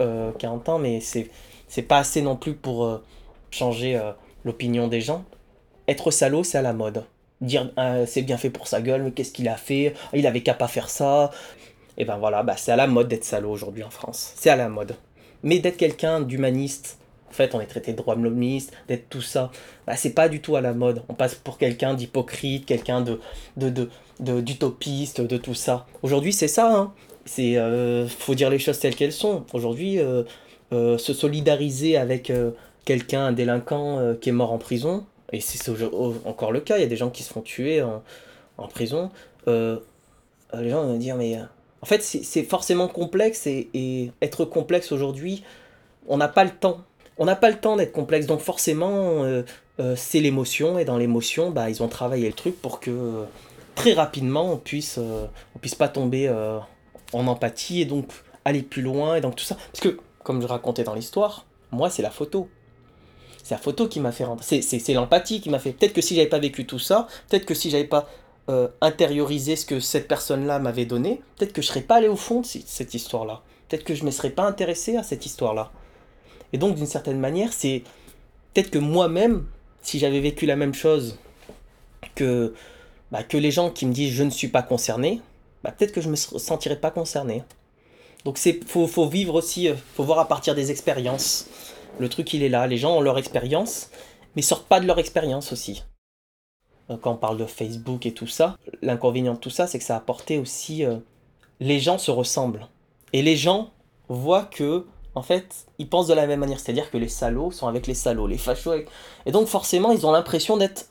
[0.00, 3.02] euh, 40 ans, mais c'est pas assez non plus pour euh,
[3.50, 4.12] changer euh,
[4.44, 5.24] l'opinion des gens.
[5.88, 7.04] Être salaud, c'est à la mode.
[7.40, 9.94] Dire euh, c'est bien fait pour sa gueule, mais qu'est-ce qu'il a fait?
[10.12, 11.30] Il avait qu'à pas faire ça.
[11.98, 14.32] Et ben voilà, bah, c'est à la mode d'être salaud aujourd'hui en France.
[14.36, 14.96] C'est à la mode.
[15.42, 19.20] Mais d'être quelqu'un d'humaniste, en fait, on est traité de droit de l'homiste, d'être tout
[19.22, 19.50] ça,
[19.86, 21.02] bah, c'est pas du tout à la mode.
[21.08, 23.20] On passe pour quelqu'un d'hypocrite, quelqu'un de,
[23.56, 25.86] de, de, de- d'utopiste, de tout ça.
[26.02, 26.72] Aujourd'hui, c'est ça.
[26.74, 26.92] Hein.
[27.26, 29.44] C'est, euh, faut dire les choses telles qu'elles sont.
[29.52, 30.22] Aujourd'hui, euh,
[30.72, 32.32] euh, se solidariser avec
[32.84, 35.70] quelqu'un, un délinquant qui est mort en prison, et c'est
[36.26, 38.02] encore le cas, il y a des gens qui se font tuer en,
[38.58, 39.10] en prison.
[39.46, 41.38] les gens vont dire, mais.
[41.84, 45.44] En fait, c'est forcément complexe, et, être complexe aujourd'hui,
[46.08, 46.80] on n'a pas le temps.
[47.18, 49.42] On n'a pas le temps d'être complexe, donc forcément, euh,
[49.80, 53.24] euh, c'est l'émotion, et dans l'émotion, bah, ils ont travaillé le truc pour que euh,
[53.74, 56.26] très rapidement, on puisse, on puisse pas tomber
[57.12, 58.06] en empathie, et donc
[58.46, 59.58] aller plus loin, et donc tout ça.
[59.70, 62.48] Parce que, comme je racontais dans l'histoire, moi, c'est la photo.
[63.42, 64.62] C'est la photo qui m'a fait rentrer.
[64.62, 65.72] C'est l'empathie qui m'a fait.
[65.72, 68.08] Peut-être que si j'avais pas vécu tout ça, peut-être que si j'avais pas
[68.48, 72.40] euh, ce que cette personne-là m'avait donné, peut-être que je serais pas allé au fond
[72.40, 73.42] de cette histoire-là.
[73.68, 75.70] Peut-être que je me serais pas intéressé à cette histoire-là.
[76.52, 77.82] Et donc, d'une certaine manière, c'est
[78.52, 79.46] peut-être que moi-même,
[79.82, 81.18] si j'avais vécu la même chose
[82.14, 82.54] que,
[83.10, 85.20] bah, que les gens qui me disent je ne suis pas concerné,
[85.62, 87.42] bah, peut-être que je me sentirais pas concerné.
[88.24, 91.46] Donc c'est faut, faut vivre aussi, euh, faut voir à partir des expériences.
[91.98, 93.90] Le truc il est là, les gens ont leur expérience,
[94.34, 95.84] mais sortent pas de leur expérience aussi.
[96.88, 99.94] Quand on parle de Facebook et tout ça, l'inconvénient de tout ça, c'est que ça
[99.94, 100.96] a apporté aussi euh,
[101.60, 102.66] les gens se ressemblent
[103.12, 103.70] et les gens
[104.08, 107.68] voient que en fait ils pensent de la même manière, c'est-à-dire que les salauds sont
[107.68, 108.88] avec les salauds, les fachos avec...
[109.24, 110.90] et donc forcément ils ont l'impression d'être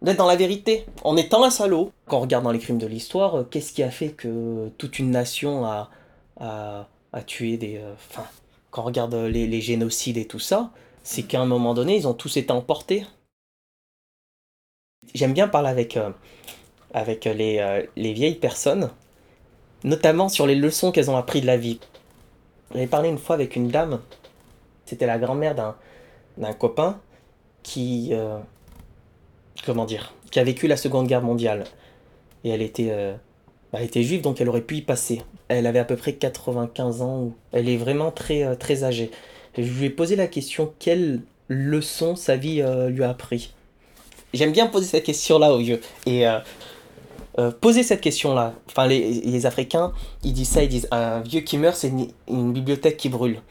[0.00, 1.90] d'être dans la vérité, en étant un salaud.
[2.06, 4.98] Quand on regarde dans les crimes de l'histoire, euh, qu'est-ce qui a fait que toute
[4.98, 5.90] une nation a,
[6.38, 7.78] a, a tué des...
[7.78, 8.24] euh, Enfin,
[8.70, 10.70] quand on regarde les génocides et tout ça,
[11.02, 13.06] c'est qu'à un moment donné, ils ont tous été emportés.
[15.14, 16.10] J'aime bien parler avec, euh,
[16.92, 18.90] avec les, euh, les vieilles personnes,
[19.84, 21.80] notamment sur les leçons qu'elles ont appris de la vie.
[22.72, 24.00] J'avais parlé une fois avec une dame,
[24.84, 27.00] c'était la grand-mère d'un copain
[27.62, 28.10] qui...
[28.12, 28.38] euh,
[29.64, 31.64] comment dire, qui a vécu la Seconde Guerre mondiale.
[32.44, 33.14] Et elle était, euh,
[33.72, 35.22] elle était juive, donc elle aurait pu y passer.
[35.48, 37.32] Elle avait à peu près 95 ans.
[37.52, 39.10] Elle est vraiment très, euh, très âgée.
[39.56, 43.54] Je lui ai posé la question quelle leçon sa vie euh, lui a appris?
[44.36, 45.80] J'aime bien poser cette question-là aux vieux.
[46.04, 46.38] Et euh,
[47.38, 49.92] euh, poser cette question-là, enfin les, les Africains,
[50.24, 51.92] ils disent ça, ils disent un vieux qui meurt, c'est
[52.28, 53.42] une, bibliothèque qui brûle.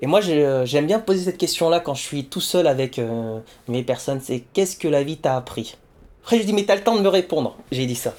[0.00, 3.82] Et moi, j'aime bien poser cette question-là quand je suis tout seul avec euh, mes
[3.82, 5.76] personnes, c'est qu'est-ce que la vie t'a appris?
[6.22, 7.56] Après, je dis, mais t'as le temps de me répondre.
[7.70, 8.14] J'ai dit ça.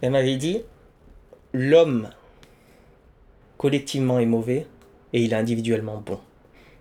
[0.00, 0.62] Elle m'avait dit,
[1.52, 2.08] l'homme
[3.58, 4.66] collectivement est mauvais
[5.12, 6.18] et il est individuellement bon.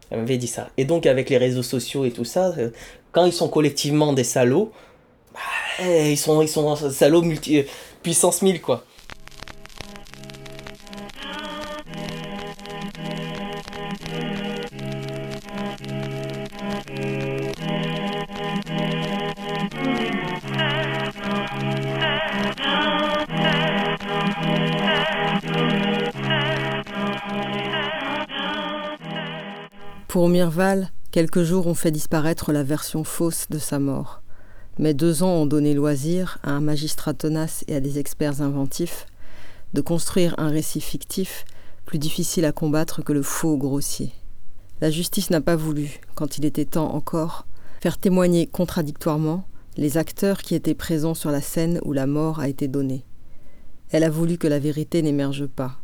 [0.09, 0.69] Elle m'avait dit ça.
[0.77, 2.69] Et donc, avec les réseaux sociaux et tout ça, euh,
[3.17, 4.71] quand ils sont collectivement des salauds,
[5.33, 5.39] bah,
[5.79, 7.63] eh, ils sont, ils sont salauds multi, euh,
[8.03, 8.83] puissance 1000, quoi.
[31.17, 34.21] Quelques jours ont fait disparaître la version fausse de sa mort.
[34.77, 39.07] Mais deux ans ont donné loisir à un magistrat tenace et à des experts inventifs
[39.73, 41.43] de construire un récit fictif
[41.87, 44.11] plus difficile à combattre que le faux grossier.
[44.79, 47.47] La justice n'a pas voulu, quand il était temps encore,
[47.81, 52.47] faire témoigner contradictoirement les acteurs qui étaient présents sur la scène où la mort a
[52.47, 53.05] été donnée.
[53.89, 55.79] Elle a voulu que la vérité n'émerge pas.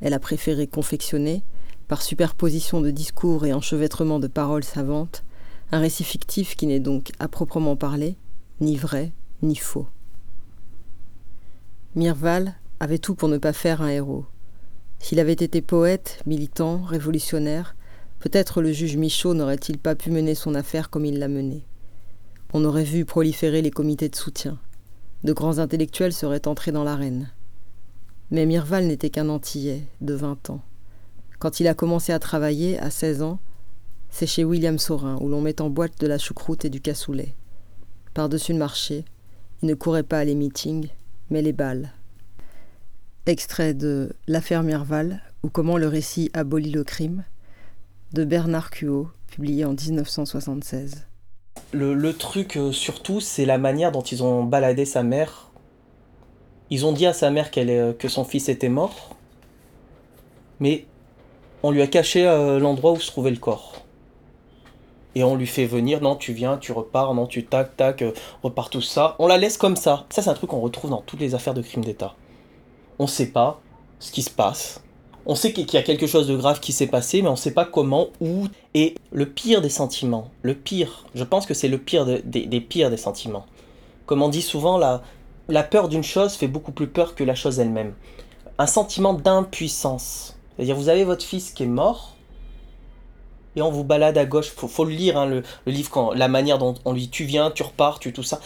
[0.00, 1.44] Elle a préféré confectionner,
[1.88, 5.24] par superposition de discours et enchevêtrement de paroles savantes,
[5.72, 8.16] un récit fictif qui n'est donc, à proprement parler,
[8.60, 9.86] ni vrai ni faux.
[11.94, 14.24] Mirval avait tout pour ne pas faire un héros.
[14.98, 17.76] S'il avait été poète, militant, révolutionnaire,
[18.20, 21.64] peut-être le juge Michaud n'aurait-il pas pu mener son affaire comme il l'a menée.
[22.52, 24.58] On aurait vu proliférer les comités de soutien.
[25.24, 27.30] De grands intellectuels seraient entrés dans l'arène.
[28.30, 30.62] Mais Mirval n'était qu'un Antillais de 20 ans.
[31.44, 33.38] Quand il a commencé à travailler, à 16 ans,
[34.08, 37.34] c'est chez William Saurin, où l'on met en boîte de la choucroute et du cassoulet.
[38.14, 39.04] Par-dessus le marché,
[39.60, 40.88] il ne courait pas les meetings,
[41.28, 41.92] mais les balles.
[43.26, 47.24] Extrait de L'affaire Mirval, ou comment le récit abolit le crime,
[48.14, 51.06] de Bernard Cuot, publié en 1976.
[51.72, 55.50] Le, truc euh, surtout, c'est la manière dont ils ont baladé sa mère.
[56.70, 59.14] Ils ont dit à sa mère euh, que son fils était mort,
[60.58, 60.86] mais
[61.64, 63.72] on lui a caché euh, l'endroit où se trouvait le corps.
[65.14, 68.12] Et on lui fait venir, non, tu viens, tu repars, non, tu tac, tac, euh,
[68.42, 69.16] repars tout ça.
[69.18, 70.04] On la laisse comme ça.
[70.10, 72.16] Ça, c'est un truc qu'on retrouve dans toutes les affaires de crimes d'État.
[72.98, 73.62] On sait pas
[73.98, 74.82] ce qui se passe.
[75.24, 77.54] On sait qu'il y a quelque chose de grave qui s'est passé, mais on sait
[77.54, 78.46] pas comment, où.
[78.74, 82.60] Et le pire des sentiments, le pire, je pense que c'est le pire de- des,
[82.60, 83.46] pires des sentiments.
[84.04, 87.58] Comme on dit souvent, la peur d'une chose fait beaucoup plus peur que la chose
[87.58, 87.94] elle-même.
[88.58, 90.33] Un sentiment d'impuissance.
[90.56, 92.14] C'est-à-dire, vous avez votre fils qui est mort,
[93.56, 94.50] et on vous balade à gauche.
[94.50, 97.24] Faut, faut le lire, hein, le, livre, quand, la manière dont on lui dit tu
[97.24, 98.40] viens, tu repars, tu tout ça.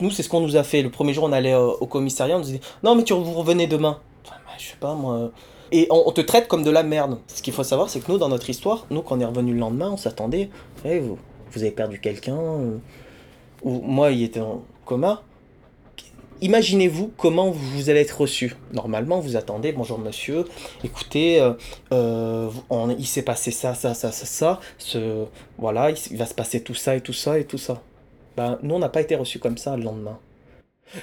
[0.00, 0.82] Nous, c'est ce qu'on nous a fait.
[0.82, 3.66] Le premier jour, on allait au commissariat, on nous disait non, mais tu vous revenez
[3.66, 3.98] demain.
[4.24, 5.30] Enfin, bah, je sais pas, moi.
[5.72, 7.18] Et on, te traite comme de la merde.
[7.26, 9.52] Ce qu'il faut savoir, c'est que nous, dans notre histoire, nous, quand on est revenu
[9.52, 10.50] le lendemain, on s'attendait.
[10.84, 11.18] Eh, vous,
[11.50, 12.38] vous avez perdu quelqu'un.
[13.62, 15.22] Ou moi, il était en coma.
[16.40, 18.56] Imaginez-vous comment vous allez être reçu.
[18.72, 20.44] Normalement, vous attendez, bonjour monsieur,
[20.82, 21.52] écoutez, euh,
[21.92, 22.50] euh,
[22.98, 24.60] il s'est passé ça, ça, ça, ça, ça,
[25.58, 27.82] voilà, il, va se passer tout ça et tout ça et tout ça.
[28.36, 30.18] Ben, nous, on n'a pas été reçus comme ça le lendemain.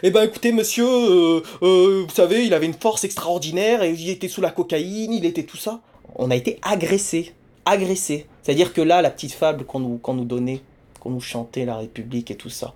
[0.03, 4.27] Eh ben écoutez monsieur, euh, vous savez, il avait une force extraordinaire et il était
[4.27, 5.81] sous la cocaïne, il était tout ça.
[6.15, 7.33] On a été agressés,
[7.65, 8.27] agressés.
[8.43, 10.61] C'est-à-dire que là, la petite fable qu'on nous, qu'on nous donnait,
[10.99, 12.73] qu'on nous chantait, la République et tout ça.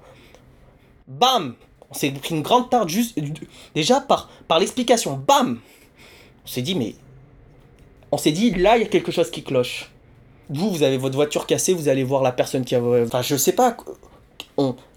[1.07, 1.55] Bam
[1.95, 3.17] s'est pris une grande tarte juste
[3.73, 4.29] déjà par,
[4.59, 5.21] l'explication.
[5.27, 5.59] Bam
[6.43, 6.95] On s'est dit, mais.
[8.11, 9.91] On s'est dit, là, il y a quelque chose qui cloche.
[10.49, 12.81] Vous, vous avez votre voiture cassée, vous allez voir la personne qui a.
[12.81, 13.75] Enfin, je sais pas.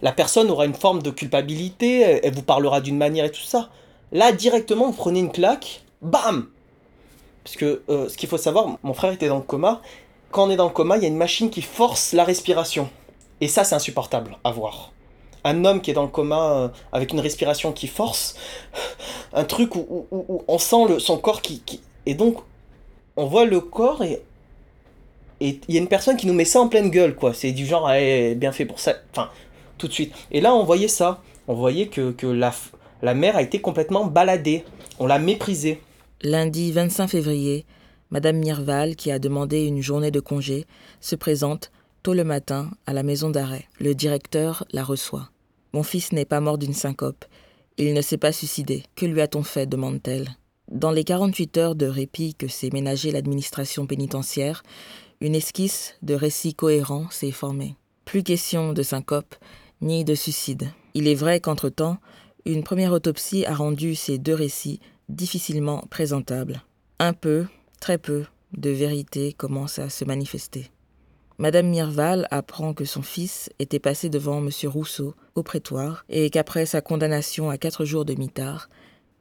[0.02, 3.40] La personne aura une forme de culpabilité, elle, elle vous parlera d'une manière et tout
[3.40, 3.70] ça.
[4.12, 6.48] Là, directement, vous prenez une claque, bam
[7.44, 9.82] Parce que euh, ce qu'il faut savoir, mon frère était dans le coma.
[10.30, 12.88] Quand on est dans le coma, il y a une machine qui force la respiration.
[13.40, 14.92] Et ça, c'est insupportable à voir.
[15.44, 18.34] Un homme qui est dans le coma euh, avec une respiration qui force,
[19.32, 22.38] un truc où, où- où- on sent le, son corps qui, qui- Et donc,
[23.16, 24.22] on voit le corps et.
[25.40, 27.32] Et il y a une personne qui nous met ça en pleine gueule, quoi.
[27.32, 28.94] C'est du genre, eh, bien fait pour ça.
[29.12, 29.30] Enfin,
[29.78, 30.12] tout de suite.
[30.32, 31.22] Et là, on voyait ça.
[31.46, 32.52] On voyait que, que la,
[33.02, 34.64] la mère a été complètement baladée.
[34.98, 35.80] On l'a méprisée.
[36.22, 37.64] Lundi 25 février,
[38.10, 40.66] Madame Mirval, qui a demandé une journée de congé,
[41.00, 41.70] se présente
[42.08, 43.68] tôt le matin à la maison d'arrêt.
[43.80, 45.28] Le directeur la reçoit.
[45.74, 47.26] Mon fils n'est pas mort d'une syncope.
[47.76, 48.84] Il ne s'est pas suicidé.
[48.96, 49.66] Que lui a-t-on fait?
[49.66, 50.30] demande-t-elle.
[50.72, 54.62] Dans les 48 heures de répit que s'est ménagé l'administration pénitentiaire,
[55.20, 57.76] une esquisse de récit cohérent s'est formée.
[58.06, 59.34] Plus question de syncope
[59.82, 60.70] ni de suicide.
[60.94, 61.98] Il est vrai qu'entre-temps,
[62.46, 66.62] une première autopsie a rendu ces deux récits difficilement présentables.
[67.00, 67.44] Un peu,
[67.80, 68.24] très peu,
[68.56, 70.70] de vérité commence à se manifester.
[71.40, 74.50] Madame Mirval apprend que son fils était passé devant M.
[74.64, 78.68] Rousseau au prétoire et qu'après sa condamnation à quatre jours de mitard,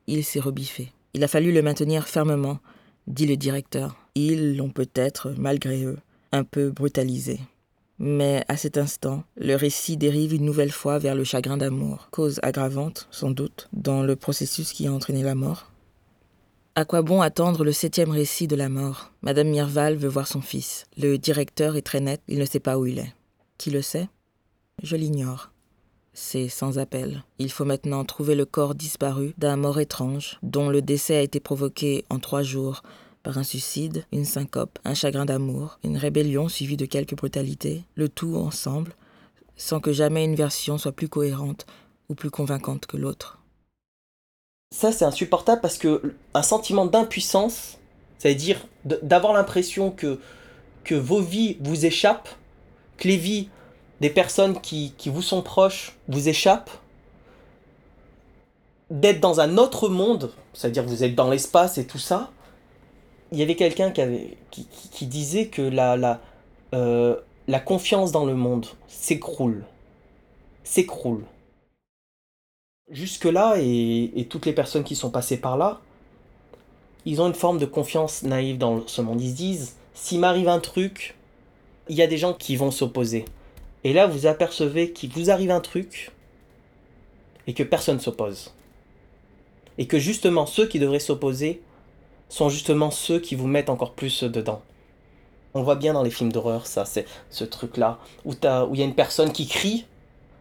[0.07, 0.91] il s'est rebiffé.
[1.13, 2.57] Il a fallu le maintenir fermement,
[3.05, 3.95] dit le directeur.
[4.15, 5.99] Ils l'ont peut-être, malgré eux,
[6.31, 7.39] un peu brutalisé.
[7.99, 12.39] Mais à cet instant, le récit dérive une nouvelle fois vers le chagrin d'amour, cause
[12.41, 15.71] aggravante, sans doute, dans le processus qui a entraîné la mort.
[16.77, 19.09] À quoi bon attendre le septième récit de la mort?
[19.23, 20.85] Madame Mirval veut voir son fils.
[20.95, 23.15] Le directeur est très net, il ne sait pas où il est.
[23.57, 24.07] Qui le sait?
[24.83, 25.49] Je l'ignore.
[26.13, 27.23] C'est sans appel.
[27.39, 31.39] Il faut maintenant trouver le corps disparu d'un mort étrange, dont le décès a été
[31.39, 32.83] provoqué en trois jours
[33.23, 38.07] par un suicide, une syncope, un chagrin d'amour, une rébellion suivie de quelques brutalités, le
[38.07, 38.93] tout ensemble,
[39.55, 41.65] sans que jamais une version soit plus cohérente
[42.07, 43.36] ou plus convaincante que l'autre.
[44.71, 47.77] Ça, c'est insupportable parce que un sentiment d'impuissance,
[48.17, 50.19] c'est-à-dire d'avoir l'impression que,
[50.91, 52.29] vos vies vous échappent,
[52.97, 53.49] que les vies
[54.01, 56.71] des personnes qui, vous sont proches vous échappent,
[58.89, 62.31] d'être dans un autre monde, c'est-à-dire que vous êtes dans l'espace et tout ça.
[63.31, 66.21] Il y avait quelqu'un qui, disait que la, la,
[66.73, 69.63] euh, la confiance dans le monde s'écroule.
[70.63, 71.23] S'écroule.
[72.89, 75.81] Jusque-là, et, toutes les personnes qui sont passées par là,
[77.05, 79.21] ils ont une forme de confiance naïve dans ce monde.
[79.21, 81.15] Ils se disent, s'il m'arrive un truc,
[81.89, 83.25] il y a des gens qui vont s'opposer.
[83.83, 86.11] Et là, vous apercevez qu'il vous arrive un truc
[87.45, 88.53] et que personne s'oppose.
[89.77, 91.61] Et que justement, ceux qui devraient s'opposer
[92.29, 94.61] sont justement ceux qui vous mettent encore plus dedans.
[95.53, 98.85] On voit bien dans les films d'horreur, ça, c'est ce truc-là, où il y a
[98.85, 99.85] une personne qui crie,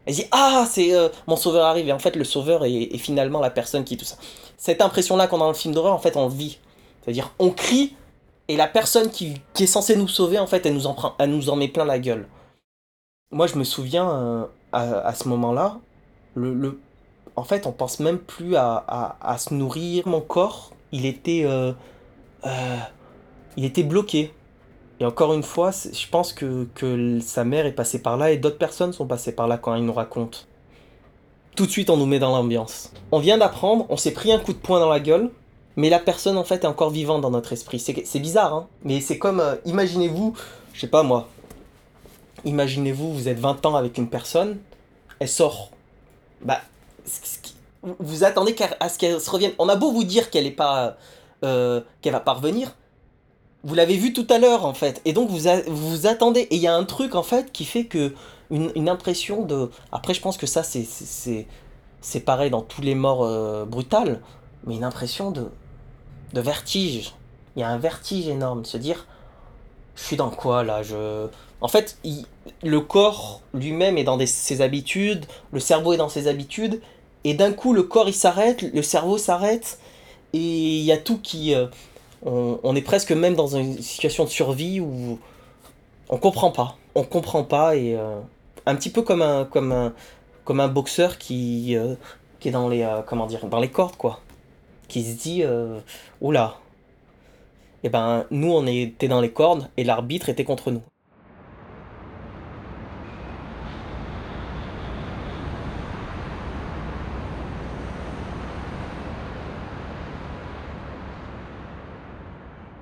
[0.07, 3.41] elle dit Ah, c'est euh, mon sauveur arrive, et en fait, le sauveur est, finalement
[3.41, 4.17] la personne qui tout ça.
[4.57, 6.59] Cette impression-là qu'on a dans le film d'horreur, en fait, on vit.
[7.03, 7.95] C'est-à-dire, on crie,
[8.49, 11.17] et la personne qui, est censée nous sauver, en fait, elle nous en, prend,
[11.57, 12.29] met plein la gueule.
[13.33, 15.79] Moi, je me souviens, euh, à, ce moment-là,
[16.35, 16.81] le,
[17.35, 20.07] en fait, on pense même plus à, à- se nourrir.
[20.07, 21.73] Mon corps, il était, euh,
[23.57, 24.33] il était bloqué.
[25.01, 28.39] Et encore une fois, je pense que, que sa mère est passée par là et
[28.39, 30.39] d'autres personnes sont passées par là quand ils nous racontent.
[31.55, 32.93] Tout de suite, on nous met dans l'ambiance.
[33.13, 35.31] On vient d'apprendre, on s'est pris un coup de poing dans la gueule,
[35.77, 37.79] mais la personne en fait est encore vivante dans notre esprit.
[37.79, 40.35] C'est bizarre, hein Mais c'est comme, euh, imaginez-vous,
[40.73, 41.29] je sais pas moi,
[42.45, 44.59] imaginez-vous, vous êtes 20 ans avec une personne,
[45.19, 45.71] elle sort.
[46.43, 46.61] Bah,
[47.99, 49.53] vous attendez à ce qu'elle se revienne.
[49.59, 50.97] On a beau vous dire qu'elle est pas,
[51.45, 52.75] euh, qu'elle va pas revenir,
[53.67, 56.43] vous l'avez vu tout à l'heure en fait, et donc vous vous, attendez.
[56.43, 58.15] Et il y a un truc en fait qui fait que
[58.51, 59.71] une, impression de.
[59.91, 64.21] Après, je pense que ça c'est c'est- pareil dans tous les morts euh, brutales,
[64.65, 65.49] mais une impression de
[66.33, 67.15] de vertige.
[67.57, 69.07] Il y a un vertige énorme se dire,
[69.97, 70.85] je suis dans quoi là?
[70.85, 71.27] Je
[71.61, 71.99] en fait,
[72.63, 76.81] le corps lui-même est dans ses habitudes, le cerveau est dans ses habitudes,
[77.25, 79.81] et d'un coup le corps il s'arrête, le cerveau s'arrête,
[80.35, 81.53] et il y a tout qui...
[82.27, 85.19] on, est presque même dans une situation de survie où
[86.09, 86.77] on comprend pas.
[86.95, 88.21] On comprend pas, et euh,
[88.67, 89.93] un petit peu comme un, comme un,
[90.45, 91.95] comme un boxeur qui, euh,
[92.41, 94.21] qui est dans les, euh, comment dire, dans les cordes, quoi.
[94.89, 95.79] Qui se dit, euh,
[96.21, 96.57] oula,
[97.83, 100.83] et ben nous on était dans les cordes, et l'arbitre était contre nous.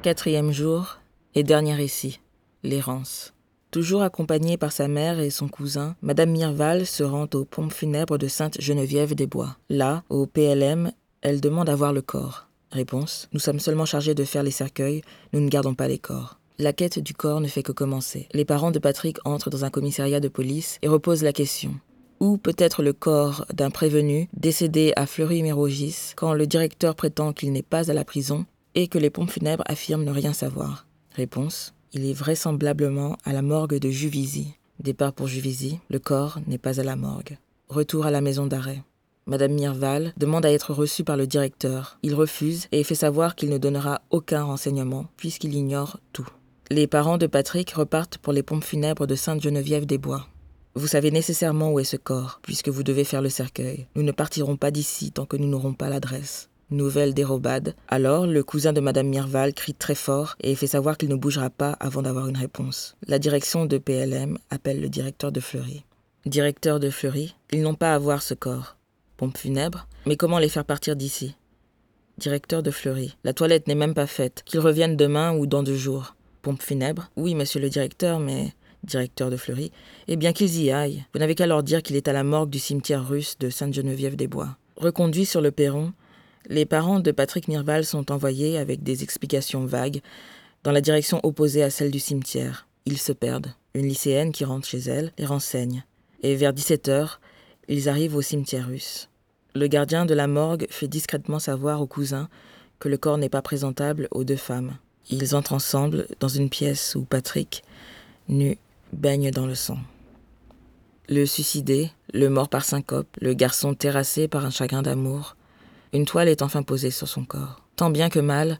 [0.05, 0.99] Quatrième jour
[1.35, 2.21] et dernier récit,
[2.63, 3.33] l'errance.
[3.71, 8.19] Toujours accompagnée par sa mère et son cousin, Madame Mirval se rend aux pompes funèbres
[8.19, 9.57] de Sainte-Geneviève-des-Bois.
[9.71, 12.49] Là, au PLM, elle demande à voir le corps.
[12.71, 15.01] Réponse Nous sommes seulement chargés de faire les cercueils,
[15.33, 16.39] nous ne gardons pas les corps.
[16.59, 18.29] La quête du corps ne fait que commencer.
[18.35, 21.77] Les parents de Patrick entrent dans un commissariat de police et reposent la question.
[22.21, 27.53] Où peut être le corps d'un prévenu décédé à Fleury-Mérogis quand le directeur prétend qu'il
[27.53, 31.75] n'est pas à la prison et que les pompes funèbres affirment ne rien savoir Réponse
[31.93, 34.55] Il est vraisemblablement à la morgue de Juvisy.
[34.81, 37.39] Départ pour Juvisy, le corps n'est pas à la morgue.
[37.69, 38.83] Retour à la maison d'arrêt.
[39.27, 41.99] Madame Mirval demande à être reçue par le directeur.
[42.03, 46.29] Il refuse et fait savoir qu'il ne donnera aucun renseignement puisqu'il ignore tout.
[46.71, 50.27] Les parents de Patrick repartent pour les pompes funèbres de Sainte-Geneviève-des-Bois.
[50.75, 53.87] Vous savez nécessairement où est ce corps, puisque vous devez faire le cercueil.
[53.95, 56.51] Nous ne partirons pas d'ici tant que nous n'aurons pas l'adresse.
[56.75, 57.75] Nouvelle dérobade.
[57.89, 61.49] Alors, le cousin de Madame Mirval crie très fort et fait savoir qu'il ne bougera
[61.49, 62.97] pas avant d'avoir une réponse.
[63.07, 65.85] La direction de PLM appelle le directeur de Fleury.
[66.27, 68.77] Directeur de Fleury, ils n'ont pas à voir ce corps.
[69.17, 71.37] Pompe funèbre, mais comment les faire partir d'ici?
[72.19, 74.43] Directeur de Fleury, la toilette n'est même pas faite.
[74.45, 76.15] Qu'ils reviennent demain ou dans deux jours.
[76.43, 78.53] Pompe funèbre Oui, monsieur le directeur, mais.
[78.85, 79.73] Directeur de Fleury.
[80.09, 81.05] Eh bien qu'ils y aillent.
[81.15, 84.59] Vous n'avez qu'à leur dire qu'il est à la morgue du cimetière russe de Sainte-Geneviève-des-Bois.
[84.77, 85.95] Reconduits sur le perron,
[86.49, 90.01] les parents de Patrick Mirval sont envoyés, avec des explications vagues,
[90.63, 92.67] dans la direction opposée à celle du cimetière.
[92.87, 93.53] Ils se perdent.
[93.75, 95.85] Une lycéenne qui rentre chez elle les renseigne.
[96.23, 97.21] Et vers 17 heures,
[97.69, 99.09] ils arrivent au cimetière russe.
[99.55, 102.29] Le gardien de la morgue fait discrètement savoir au cousin
[102.79, 104.77] que le corps n'est pas présentable aux deux femmes.
[105.11, 107.63] Ils entrent ensemble dans une pièce où Patrick,
[108.29, 108.59] nu,
[108.93, 109.79] baigne dans le sang.
[111.09, 115.37] Le suicidé, le mort par syncope, le garçon terrassé par un chagrin d'amour,
[115.95, 117.63] une toile est enfin posée sur son corps.
[117.77, 118.59] Tant bien que mal,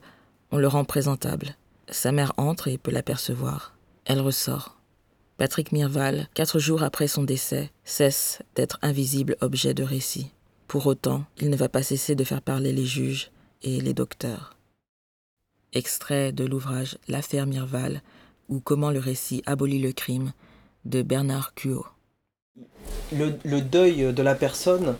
[0.51, 1.57] on le rend présentable.
[1.89, 3.75] Sa mère entre et peut l'apercevoir.
[4.05, 4.77] Elle ressort.
[5.37, 10.31] Patrick Mirval, quatre jours après son décès, cesse d'être invisible objet de récit.
[10.67, 13.31] Pour autant, il ne va pas cesser de faire parler les juges
[13.63, 14.55] et les docteurs.
[15.73, 18.01] Extrait de l'ouvrage L'affaire Mirval
[18.47, 20.31] ou Comment le récit abolit le crime
[20.85, 21.85] de Bernard Cuot.
[23.11, 24.95] Le, le deuil de la personne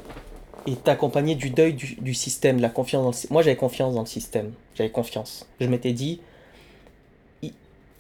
[0.68, 4.02] est accompagné du deuil du, système, de la confiance dans le Moi, j'avais confiance dans
[4.02, 4.54] le système.
[4.76, 5.48] J'avais confiance.
[5.60, 6.22] Je m'étais dit,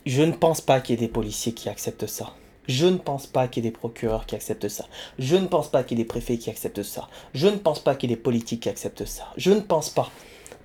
[0.05, 2.33] je ne pense pas qu'il y ait des policiers qui acceptent ça.
[2.67, 4.85] Je ne pense pas qu'il y ait des procureurs qui acceptent ça.
[5.19, 7.07] Je ne pense pas qu'il y ait des préfets qui acceptent ça.
[7.33, 9.31] Je ne pense pas qu'il y ait des politiques qui acceptent ça.
[9.37, 10.09] Je ne pense pas.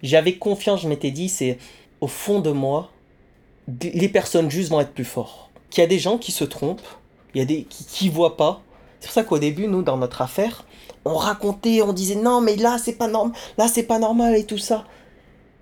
[0.02, 1.58] J'avais confiance, je m'étais dit, c'est
[2.00, 2.90] au fond de moi,
[3.82, 5.50] les personnes justes vont être plus forts.
[5.68, 6.80] Qu'il y a des gens qui se trompent,
[7.34, 8.62] il y a des qui, qui voient pas.
[8.98, 10.64] C'est pour ça qu'au début, nous, dans notre affaire,
[11.04, 14.44] on racontait, on disait non, mais là, c'est pas normal, là, c'est pas normal et
[14.44, 14.84] tout ça.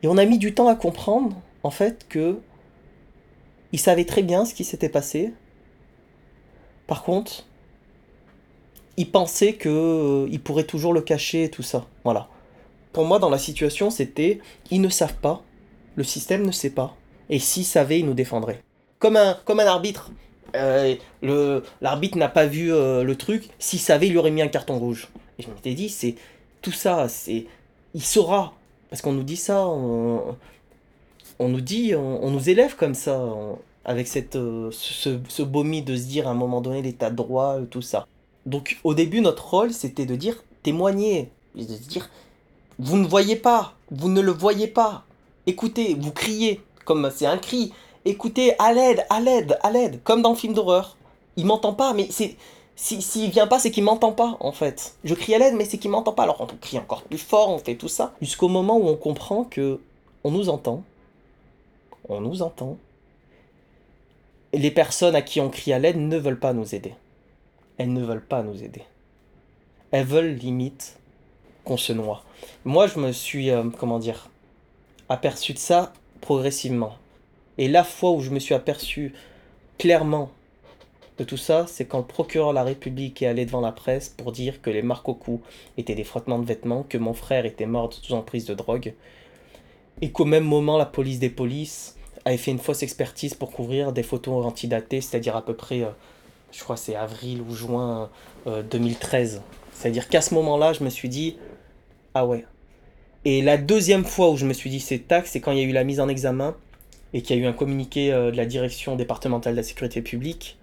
[0.03, 2.39] Et on a mis du temps à comprendre, en fait, que
[3.73, 5.33] ils savaient très bien ce qui s'était passé.
[6.87, 7.45] Par contre,
[8.97, 11.87] ils pensaient que euh, ils pourraient toujours le cacher et tout ça.
[12.05, 12.29] Voilà.
[12.93, 15.43] Pour moi, dans la situation, c'était ils ne savent pas,
[15.97, 16.97] le système ne sait pas,
[17.29, 18.63] et s'ils savaient, ils nous défendraient.
[18.99, 20.11] Comme un, comme un arbitre.
[20.57, 24.49] Euh, l'arbitre n'a pas vu euh, le truc, s'il savait, il lui aurait mis un
[24.49, 25.09] carton rouge.
[25.39, 26.17] Et je m'étais dit, c'est
[26.63, 27.47] tout ça, c'est
[27.95, 28.55] il saura
[28.91, 30.37] parce qu'on nous dit ça, on,
[31.41, 33.23] nous dit, on, nous élève comme ça,
[33.85, 37.59] avec cette euh, ce, ce de se dire à un moment donné l'état de droit,
[37.59, 38.07] euh, tout ça.
[38.47, 42.09] Donc au début, notre rôle, c'était de dire témoigner, et de se dire
[42.79, 45.05] vous ne voyez pas, vous ne le voyez pas.
[45.47, 47.73] Écoutez, vous criez, comme c'est un cri.
[48.05, 50.97] Écoutez, à l'aide, à l'aide, à l'aide, comme dans le film d'horreur.
[51.37, 52.37] Il m'entend pas, mais c'est.
[52.81, 54.95] Si, s'il vient pas, c'est qu'il m'entend pas, en fait.
[55.03, 56.23] Je crie à l'aide, mais c'est qu'il m'entend pas.
[56.23, 58.15] Alors on crie encore plus fort, on fait tout ça.
[58.23, 59.81] Jusqu'au moment où on comprend que
[60.23, 60.85] on nous entend.
[62.09, 62.77] On nous entend.
[64.53, 66.95] Et les personnes à qui on crie à l'aide ne veulent pas nous aider.
[67.79, 68.83] Elles ne veulent pas nous aider.
[69.91, 71.01] Elles veulent limite
[71.65, 72.23] qu'on se noie.
[72.65, 74.31] Moi, je me suis, euh, comment dire,
[75.09, 76.95] aperçu de ça progressivement.
[77.59, 79.15] Et la fois où je me suis aperçu
[79.79, 80.31] clairement
[81.19, 84.09] de tout ça, c'est quand le procureur de la République est allé devant la presse
[84.09, 85.43] pour dire que les marques au cou
[85.77, 88.95] étaient des frottements de vêtements, que mon frère était mort sous emprise de drogue,
[90.01, 93.93] et qu'au même moment, la police des polices avait fait une fausse expertise pour couvrir
[93.93, 95.91] des photos antidatées, c'est-à-dire à peu près, euh,
[96.53, 98.11] je crois c'est avril ou juin
[98.47, 99.43] euh, 2013.
[99.73, 101.37] C'est-à-dire qu'à ce moment-là, je me suis dit,
[102.15, 102.45] ah ouais.
[103.25, 105.63] Et la deuxième fois où je me suis dit c'est tac, c'est quand il y
[105.63, 106.55] a eu la mise en examen
[107.13, 110.01] et qu'il y a eu un communiqué euh, de la direction départementale de la sécurité
[110.01, 110.59] publique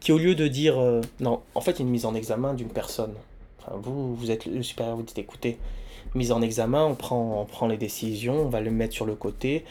[0.00, 2.14] qui au lieu de dire euh, non, en fait il y a une mise en
[2.14, 3.14] examen d'une personne.
[3.60, 5.58] Enfin, vous, vous êtes le supérieur, vous dites écoutez,
[6.14, 9.14] mise en examen, on prend, on prend les décisions, on va le mettre sur le
[9.14, 9.64] côté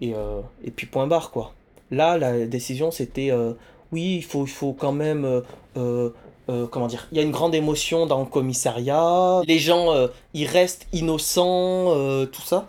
[0.00, 1.54] Et, euh, et puis point barre, quoi.
[1.92, 3.52] Là, la décision, c'était euh,
[3.92, 5.42] oui, il faut, il faut quand même.
[5.74, 9.40] comment dire Il y a une grande émotion dans le commissariat.
[9.46, 9.94] Les gens,
[10.34, 11.94] ils restent innocents,
[12.26, 12.66] tout ça.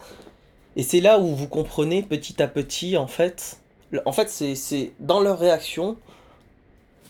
[0.76, 3.58] Et c'est là où vous comprenez petit à petit, en fait.
[4.06, 5.98] En fait, c'est dans leur réaction,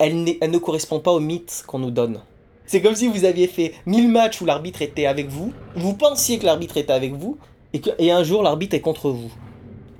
[0.06, 2.22] elle, ne correspond pas au mythe qu'on nous donne.
[2.66, 6.40] C'est comme si vous aviez fait 1000 matchs où l'arbitre était avec vous, vous pensiez
[6.40, 7.38] que l'arbitre était avec vous,
[7.74, 9.32] et, que, un jour l'arbitre est contre vous.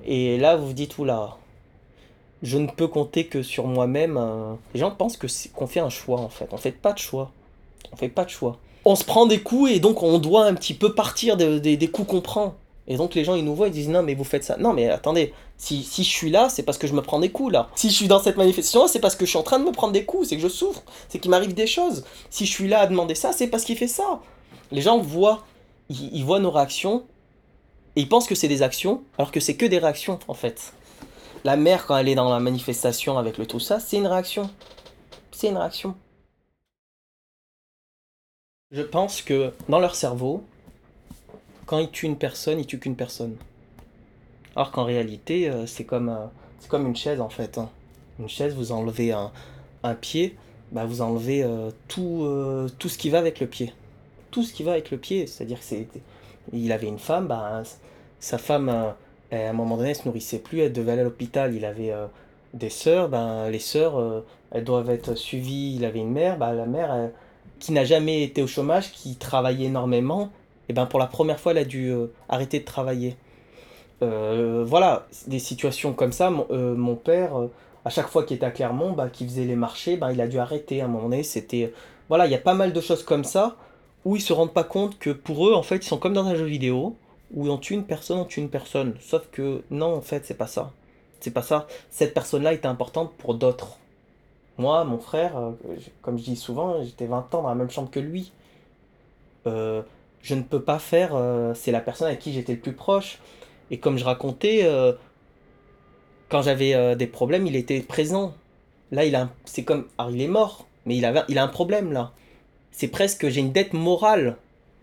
[0.06, 1.38] Et là, vous vous dites, oula,
[2.42, 4.18] je ne peux compter que sur moi-même.
[4.18, 4.54] euh.
[4.74, 6.48] Les gens pensent que qu'on fait un choix, en fait.
[6.52, 7.32] On fait pas de choix.
[7.92, 8.58] On fait pas de choix.
[8.86, 11.76] On se prend des coups et donc on doit un petit peu partir de- de-
[11.76, 12.56] des coups qu'on prend.
[12.88, 14.58] Et donc les gens ils nous voient, ils disent non mais vous faites ça.
[14.58, 17.32] Non mais attendez, si, si je suis là, c'est parce que je me prends des
[17.32, 17.70] coups là.
[17.76, 19.72] Si je suis dans cette manifestation, c'est parce que je suis en train de me
[19.72, 22.04] prendre des coups, c'est que je souffre, c'est qu'il m'arrive des choses.
[22.30, 24.22] Si je suis là à demander ça, c'est parce qu'il fait ça.
[24.72, 25.44] Les gens voient,
[25.90, 27.04] ils, ils voient nos réactions
[27.96, 30.74] et ils pensent que c'est des actions, alors que c'est que des réactions en fait.
[31.44, 34.50] La mère quand elle est dans la manifestation avec le tout ça, c'est une réaction.
[35.32, 35.96] C'est une réaction.
[38.72, 40.44] Je pense que dans leur cerveau,
[41.72, 43.38] quand ils tuent une personne, ils tuent qu'une personne.
[44.58, 46.26] Alors qu'en réalité, euh, c'est comme, euh,
[46.68, 47.58] comme une chaise en fait.
[47.58, 47.70] hein.
[48.20, 49.32] Une chaise, vous enlevez un,
[50.02, 50.36] pied,
[50.74, 52.28] bah vous enlevez euh, tout,
[52.78, 53.72] tout ce qui va avec le pied.
[54.32, 55.28] Tout ce qui va avec le pied.
[55.28, 55.88] C'est-à-dire que c'est.
[56.52, 57.64] Il avait une femme, bah,
[58.20, 58.96] sa femme, à
[59.32, 61.56] un moment donné, elle se nourrissait plus, elle devait aller à l'hôpital.
[61.56, 61.94] Il avait
[62.54, 65.78] des sœurs, ben, les sœurs, elles doivent être suivies.
[65.78, 67.10] Il avait une mère, bah, la mère,
[67.60, 70.32] qui n'a jamais été au chômage, qui travaillait énormément,
[70.72, 73.18] et ben pour la première fois, elle a dû euh, arrêter de travailler.
[74.02, 76.30] Euh, voilà, des situations comme ça.
[76.30, 77.32] Mon, euh, père,
[77.84, 80.30] à chaque fois qu'il était à Clermont, bah, qu'il faisait les marchés, ben, il a
[80.30, 81.24] dû arrêter à un moment donné.
[81.24, 81.74] C'était,
[82.08, 83.58] voilà, il y a pas mal de choses comme ça
[84.06, 86.26] où ils se rendent pas compte que pour eux, en fait, ils sont comme dans
[86.26, 86.96] un jeu vidéo
[87.34, 88.94] où on tue une personne, on tue une personne.
[89.02, 90.72] Sauf que non, en fait, c'est pas ça.
[91.20, 91.68] C'est pas ça.
[91.90, 93.78] Cette personne-là était importante pour d'autres.
[94.58, 95.34] Moi, mon frère,
[96.02, 98.32] comme je dis souvent, j'étais 20 ans dans la même chambre que lui.
[100.24, 101.16] Je ne peux pas faire.
[101.16, 103.20] euh, c'est la personne avec qui j'étais le plus proche.
[103.72, 104.94] Et comme je racontais, euh,
[106.30, 108.34] quand j'avais euh, des problèmes, il était présent.
[108.92, 111.48] Là, il a, c'est comme, alors il est mort, mais il avait, il a un
[111.48, 112.12] problème là.
[112.72, 114.38] C'est presque, j'ai une dette morale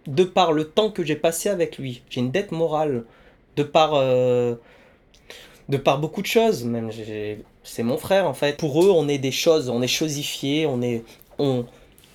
[0.07, 2.03] de par le temps que j'ai passé avec lui.
[2.09, 3.05] J'ai une dette morale
[3.57, 6.65] de par, de par beaucoup de choses.
[6.65, 6.91] Même,
[7.63, 8.57] c'est mon frère en fait.
[8.57, 11.03] Pour eux, on est des choses, on est chosifiés, on est,
[11.39, 11.67] on,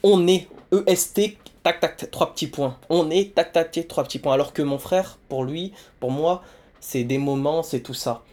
[0.01, 0.47] on est
[0.87, 1.37] EST.
[1.63, 2.77] Tac, tac, trois petits points.
[2.89, 4.33] On est, tac, tac, tac, trois petits points.
[4.33, 6.43] Alors que mon frère, pour lui, pour moi,
[6.81, 8.23] c'est des moments, c'est tout ça.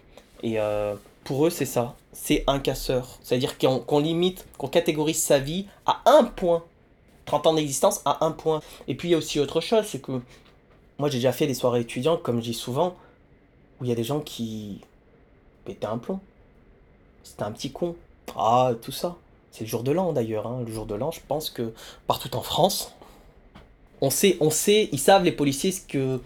[0.43, 1.95] Et euh, pour eux, c'est ça.
[2.12, 3.18] C'est un casseur.
[3.22, 6.64] C'est-à-dire qu'on qu'on limite, qu'on catégorise sa vie à un point.
[7.26, 8.61] 30 ans d'existence à un point.
[8.89, 10.20] Et puis il y a aussi autre chose, c'est que
[10.99, 12.97] moi j'ai déjà fait des soirées étudiantes, comme je dis souvent,
[13.81, 14.81] où il y a des gens qui
[15.64, 16.18] pétaient un plomb.
[17.22, 17.95] C'était un petit con.
[18.37, 19.14] Ah, tout ça.
[19.53, 20.49] C'est le jour de l'an d'ailleurs.
[20.49, 20.62] hein.
[20.66, 21.72] Le jour de l'an, je pense que
[22.09, 22.93] partout en France,
[24.01, 26.20] on sait, on sait, ils savent les policiers que,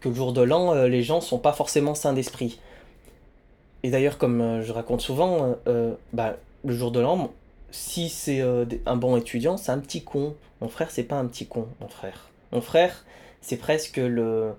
[0.00, 2.60] que le jour de l'an, euh, les gens sont pas forcément sains d'esprit.
[3.82, 7.32] Et d'ailleurs, comme euh, je raconte souvent, euh, bah, le jour de l'an,
[7.70, 8.40] si c'est
[8.86, 10.36] un bon étudiant, c'est un petit con.
[10.60, 12.28] Mon frère, c'est pas un petit con, mon frère.
[12.52, 13.04] Mon frère,
[13.40, 14.52] c'est presque le.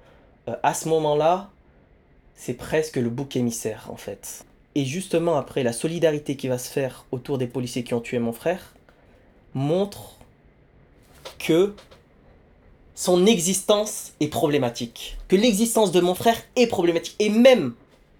[0.63, 1.49] à ce moment-là,
[2.35, 4.45] c'est presque le bouc émissaire, en fait.
[4.75, 8.19] Et justement, après, la solidarité qui va se faire autour des policiers qui ont tué
[8.19, 8.75] mon frère
[9.53, 10.17] montre
[11.39, 11.73] que
[12.95, 15.17] son existence est problématique.
[15.27, 17.15] Que l'existence de mon frère est problématique.
[17.19, 17.73] Et même,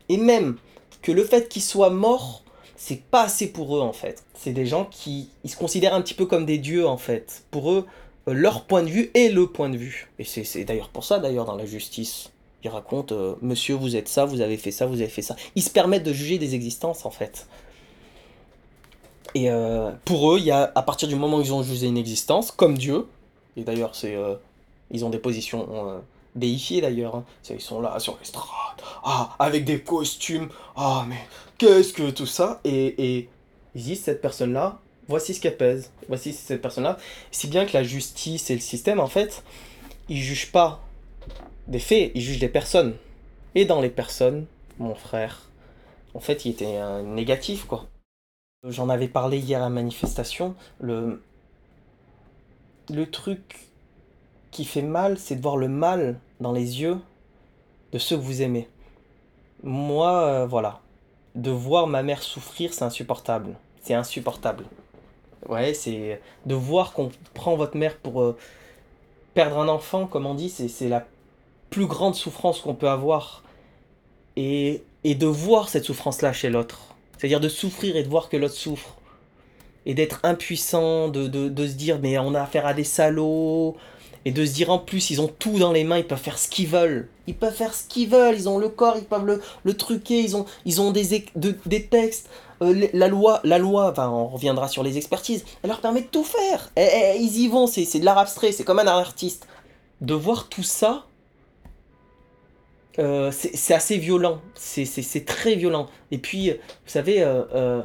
[0.10, 0.58] et même,
[1.02, 2.44] que le fait qu'il soit mort,
[2.76, 4.24] c'est pas assez pour eux en fait.
[4.36, 7.44] C'est des gens qui ils se considèrent un petit peu comme des dieux en fait.
[7.52, 7.86] Pour eux,
[8.28, 10.12] euh, leur point de vue est le point de vue.
[10.20, 12.32] Et c'est d'ailleurs pour ça d'ailleurs dans la justice.
[12.64, 15.38] Ils racontent euh, Monsieur, vous êtes ça, vous avez fait ça, vous avez fait ça.
[15.56, 17.48] Ils se permettent de juger des existences en fait.
[19.36, 21.88] Et euh, pour eux, il y a, à partir du moment où ils ont jugé
[21.88, 23.06] une existence, comme Dieu,
[23.58, 24.16] et d'ailleurs, c'est,
[24.92, 26.00] ils ont des positions euh,
[26.36, 27.26] déifiées d'ailleurs, hein.
[27.50, 31.20] Ils sont là sur l'estrade, ah, avec des costumes, ah, mais
[31.58, 32.62] qu'est-ce que tout ça?
[32.64, 33.30] Et,
[33.76, 36.98] ils disent, cette personne-là, voici ce qu'elle pèse, voici cette personne-là.
[37.32, 39.44] Si bien que la justice et le système, en fait,
[40.08, 40.82] ils jugent pas
[41.68, 42.96] des faits, ils jugent des personnes.
[43.54, 44.46] Et dans les personnes,
[44.80, 45.50] mon frère,
[46.14, 47.88] en fait, il était négatif, quoi.
[48.68, 50.56] J'en avais parlé hier à la manifestation.
[50.80, 51.22] Le,
[52.90, 53.68] le truc
[54.56, 56.98] qui fait mal, c'est de voir le mal dans les yeux
[57.92, 58.68] de ceux que vous aimez.
[59.64, 60.82] Moi, euh, voilà.
[61.36, 63.56] De voir ma mère souffrir, c'est insupportable.
[63.82, 64.64] C'est insupportable.
[65.50, 66.22] Ouais, c'est.
[66.46, 68.38] De voir qu'on prend votre mère pour euh,
[69.34, 71.06] perdre un enfant, comme on dit, c'est la
[71.70, 73.44] plus grande souffrance qu'on peut avoir.
[74.38, 76.96] Et et de voir cette souffrance-là chez l'autre.
[77.16, 78.96] C'est-à-dire de souffrir et de voir que l'autre souffre.
[79.86, 83.78] Et d'être impuissant, de, de, se dire mais on a affaire à des salauds.
[84.26, 86.40] Et de se dire en plus ils ont tout dans les mains, ils peuvent faire
[86.40, 87.08] ce qu'ils veulent.
[87.28, 90.36] Ils peuvent faire ce qu'ils veulent, ils ont le corps, ils peuvent le, truquer, ils
[90.36, 92.30] ont, ils ont des, de, des textes.
[92.62, 96.08] Euh, la loi, la loi enfin, on reviendra sur les expertises, elle leur permet de
[96.08, 96.72] tout faire.
[96.76, 99.48] Et, et, ils y vont, c'est de l'art abstrait, c'est comme un artiste.
[100.02, 101.06] De voir tout ça,
[103.00, 105.88] euh, c'est assez violent, c'est très violent.
[106.12, 107.82] Et puis, vous savez, euh,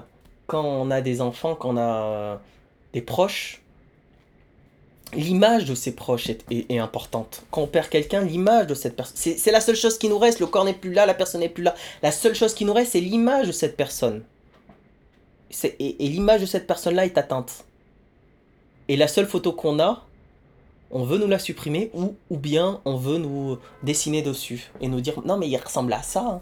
[0.47, 2.41] quand on a des enfants, quand on a
[2.93, 3.60] des proches,
[5.15, 7.43] l'image de ces proches est, est, importante.
[7.51, 10.41] Quand on perd quelqu'un, l'image de cette personne, c'est la seule chose qui nous reste.
[10.41, 11.75] Le corps n'est plus là, la personne n'est plus là.
[12.03, 14.23] La seule chose qui nous reste, c'est l'image de cette personne.
[15.63, 17.65] Et, et l'image de cette personne-là est atteinte.
[18.89, 20.05] Et la seule photo qu'on a,
[20.91, 25.01] on veut nous la supprimer ou, ou bien on veut nous dessiner dessus et nous
[25.01, 26.21] dire non mais il ressemble à ça.
[26.21, 26.41] Hein.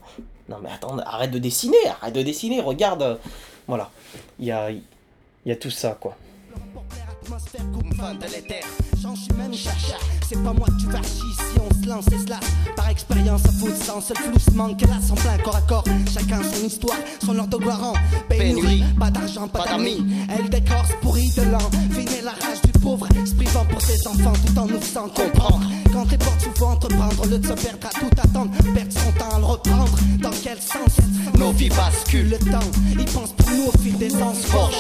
[0.49, 3.19] Non mais attends, arrête de dessiner, arrête de dessiner, regarde.
[3.67, 3.91] Voilà,
[4.39, 6.17] il y a, y a tout ça quoi.
[9.03, 12.07] J'en suis même chercheur, c'est pas moi que tu vas chier si on se lance
[12.09, 12.41] et se lâche
[12.75, 15.85] Par expérience, à fout de sens, seul flou manque là sans plein corps à corps.
[16.13, 17.95] Chacun son histoire, son ordre guarant
[18.29, 23.09] Pénurie, pas d'argent, pas d'amis Elle décore pourri de l'an Finir la rage du pauvre,
[23.25, 25.63] se privant pour ses enfants Tout en nous faisant comprendre
[25.93, 29.37] Quand tes portes s'ouvrent, entreprendre Le de se perdre à tout attendre Perdre son temps
[29.37, 30.97] à le reprendre Dans quel sens
[31.39, 34.75] nos vies basculent Le temps, il pense pour nous au fil des ans Forge,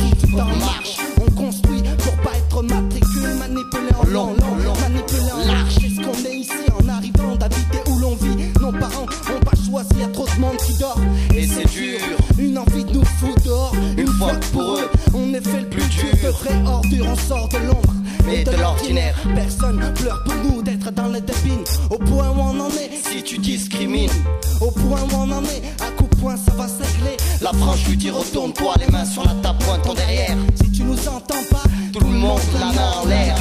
[0.00, 4.72] qui tout en marche On construit pour pas être matricule manipulé en long, long, long,
[4.80, 5.74] manipulé en large.
[5.80, 8.52] C'est ce qu'on est ici en arrivant d'habiter où l'on vit.
[8.60, 11.00] Nos parents ont pas choisi, y a trop de monde qui dort.
[11.34, 12.00] Et c'est dur,
[12.38, 13.74] une envie de nous foutre dehors.
[13.96, 16.12] Une fois que pour eux, on est fait le plus dur.
[16.22, 17.94] De ordures, on sort de l'ombre.
[18.30, 21.64] Et de l'ordinaire, personne pleure pour nous d'être dans les dépines.
[21.90, 24.10] Au point où on en est, si tu discrimines.
[24.60, 27.16] Au point où on en est, à coup de poing, ça va s'égler.
[27.40, 30.36] La branche lui dit retourne-toi, les mains sur la table, pointe ton derrière.
[30.56, 33.36] Si tu nous entends pas, tout le monde la main en l'air.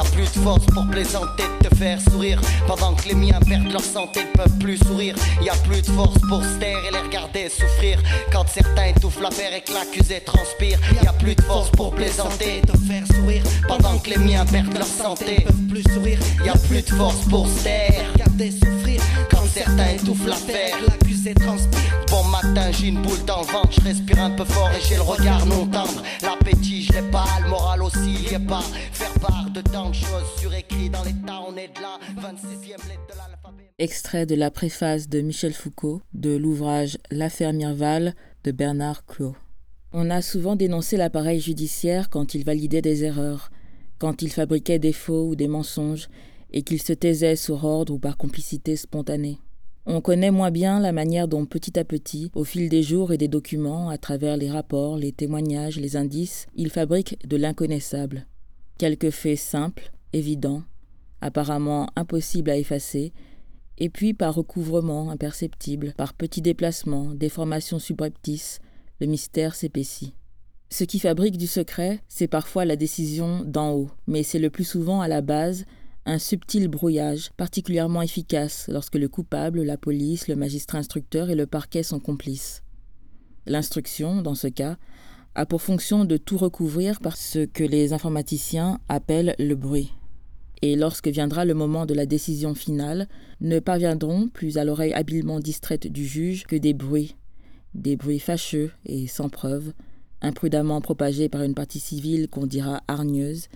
[0.00, 2.40] A plus de force pour plaisanter, de te faire sourire.
[2.66, 5.14] Pendant que les miens perdent leur santé, ne peuvent plus sourire.
[5.42, 7.98] Y a plus de force pour se taire et les regarder souffrir.
[8.32, 10.78] Quand certains étouffent l'affaire et que l'accusé transpire.
[11.02, 13.42] Y a plus de force pour plaisanter, te faire sourire.
[13.68, 16.18] Pendant que les miens perdent leur santé, peuvent plus sourire.
[16.44, 18.04] Y a plus de force pour se taire.
[18.14, 19.02] Regarder souffrir.
[19.30, 21.80] Quand certains étouffent l'affaire, l'accusé transpire.
[22.10, 24.96] Bon matin, j'ai une boule dans le ventre, je respire un peu fort et j'ai
[24.96, 26.02] le regard non tendre.
[26.22, 28.64] L'appétit, je l'ai pas, le moral aussi, y est pas.
[28.92, 31.98] Faire part de tant de choses surécrites dans l'état, on est de là.
[32.16, 33.70] 26e lettre de l'alphabet.
[33.78, 38.14] Extrait de la préface de Michel Foucault de l'ouvrage L'affaire Mirval
[38.44, 39.34] de Bernard Clot.
[39.92, 43.50] On a souvent dénoncé l'appareil judiciaire quand il validait des erreurs,
[43.98, 46.08] quand il fabriquait des faux ou des mensonges,
[46.52, 49.38] et qu'il se taisait sur ordre ou par complicité spontanée.
[49.86, 53.18] On connaît moins bien la manière dont petit à petit, au fil des jours et
[53.18, 58.26] des documents, à travers les rapports, les témoignages, les indices, il fabrique de l'inconnaissable.
[58.80, 60.62] Quelques faits simples, évidents,
[61.20, 63.12] apparemment impossibles à effacer,
[63.76, 68.58] et puis par recouvrement imperceptible, par petits déplacements, déformations subreptices,
[68.98, 70.14] le mystère s'épaissit.
[70.70, 74.64] Ce qui fabrique du secret, c'est parfois la décision d'en haut, mais c'est le plus
[74.64, 75.66] souvent à la base
[76.06, 81.46] un subtil brouillage particulièrement efficace lorsque le coupable, la police, le magistrat instructeur et le
[81.46, 82.62] parquet sont complices.
[83.44, 84.78] L'instruction, dans ce cas,
[85.34, 89.92] a pour fonction de tout recouvrir par ce que les informaticiens appellent le bruit.
[90.62, 93.08] Et lorsque viendra le moment de la décision finale,
[93.40, 97.16] ne parviendront plus à l'oreille habilement distraite du juge que des bruits,
[97.74, 99.72] des bruits fâcheux et sans preuve,
[100.20, 103.48] imprudemment propagés par une partie civile qu'on dira hargneuse,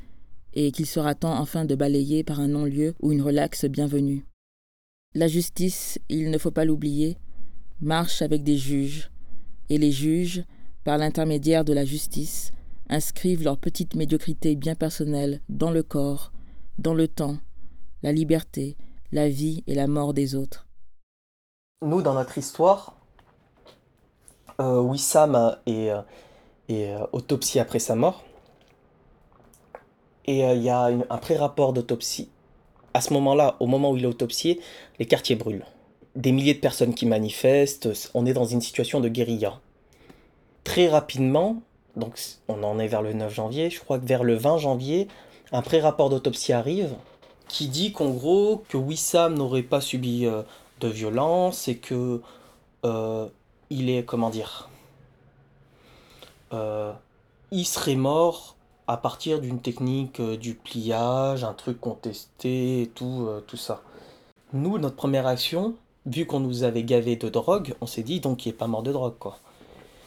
[0.55, 4.25] et qu'il sera temps enfin de balayer par un non-lieu ou une relaxe bienvenue.
[5.15, 7.19] La justice, il ne faut pas l'oublier,
[7.81, 9.11] marche avec des juges,
[9.69, 10.45] et les juges,
[10.85, 12.53] par l'intermédiaire de la justice,
[12.89, 16.33] inscrivent leur petite médiocrité bien personnelle dans le corps,
[16.79, 17.39] dans le temps,
[18.03, 18.77] la liberté,
[19.13, 20.67] la vie et la mort des autres.
[21.83, 22.97] Nous, dans notre histoire,
[24.61, 25.91] euh, Wissam est,
[26.69, 28.25] est euh, autopsié après sa mort.
[30.27, 32.31] Et il euh, y a un pré-rapport d'autopsie.
[32.95, 34.61] À ce moment-là, au moment où il est autopsié,
[34.99, 35.67] les quartiers brûlent.
[36.15, 39.61] Des milliers de personnes qui manifestent, on est dans une situation de guérilla.
[40.65, 41.63] Très rapidement,
[41.97, 45.09] donc on en est vers le 9 janvier, je crois que vers le 20 janvier,
[45.53, 46.95] un pré-rapport d'autopsie arrive
[47.49, 50.43] qui dit qu'en gros, que Wissam n'aurait pas subi euh,
[50.81, 52.21] de violence et que
[52.85, 53.29] euh,
[53.71, 54.69] il est, comment dire,
[56.53, 56.93] euh,
[57.51, 58.57] il serait mort
[58.87, 63.83] à partir d'une technique du pliage, un truc contesté et tout, tout ça.
[64.53, 68.45] Nous, notre première action, vu qu'on nous avait gavé de drogue, on s'est dit donc
[68.45, 69.39] il est pas mort de drogue quoi.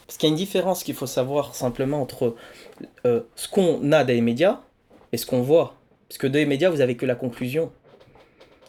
[0.08, 2.36] Parce qu'il y a une différence qu'il faut savoir simplement entre
[3.05, 4.62] euh, ce qu'on a des médias
[5.12, 5.76] et ce qu'on voit.
[6.08, 7.72] Parce que des médias, vous avez que la conclusion.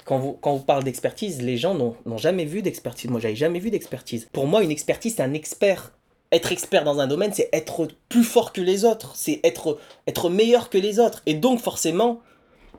[0.05, 3.09] Quand vous, quand vous parlez d'expertise, les gens n'ont jamais vu d'expertise.
[3.11, 4.29] Moi, j'avais jamais vu d'expertise.
[4.33, 5.93] Pour moi, une expertise, c'est un expert.
[6.33, 9.15] Être expert dans un domaine, c'est être plus fort que les autres.
[9.15, 9.79] C'est être,
[10.09, 11.23] être meilleur que les autres.
[11.27, 12.21] Et donc, forcément,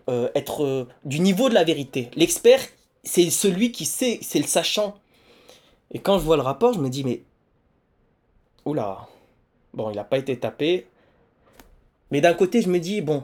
[0.09, 2.09] euh, être euh, du niveau de la vérité.
[2.15, 2.59] L'expert,
[3.03, 4.95] c'est celui qui sait, c'est le sachant.
[5.91, 7.21] Et quand je vois le rapport, je me dis, mais.
[9.73, 10.87] Bon, il n'a pas été tapé.
[12.11, 13.23] Mais d'un côté, je me dis, bon,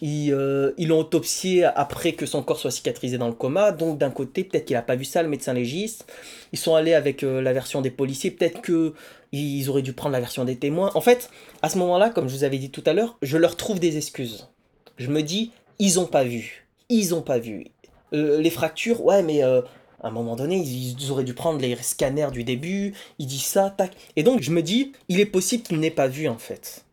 [0.00, 3.72] ils euh, ils l'ont autopsié après que son corps soit cicatrisé dans le coma.
[3.72, 6.06] Donc, d'un côté, peut-être qu'il n'a pas vu ça, le médecin légiste.
[6.52, 8.30] Ils sont allés avec euh, la version des policiers.
[8.30, 10.90] Peut-être qu'ils auraient dû prendre la version des témoins.
[10.94, 11.30] En fait,
[11.62, 13.96] à ce moment-là, comme je vous avais dit tout à l'heure, je leur trouve des
[13.96, 14.48] excuses.
[14.96, 16.66] Je me dis, ils ont pas vu.
[16.88, 17.66] Ils ont pas vu.
[18.12, 19.62] Euh, les fractures, ouais, mais euh,
[20.04, 22.92] à un moment donné, ils, auraient dû prendre les scanners du début.
[23.18, 23.96] Ils disent ça, tac.
[24.16, 26.84] Et donc, je me dis, il est possible qu'ils n'aient pas vu, en fait.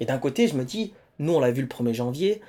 [0.00, 2.40] Et d'un côté, je me dis, nous, on l'a vu le 1er janvier.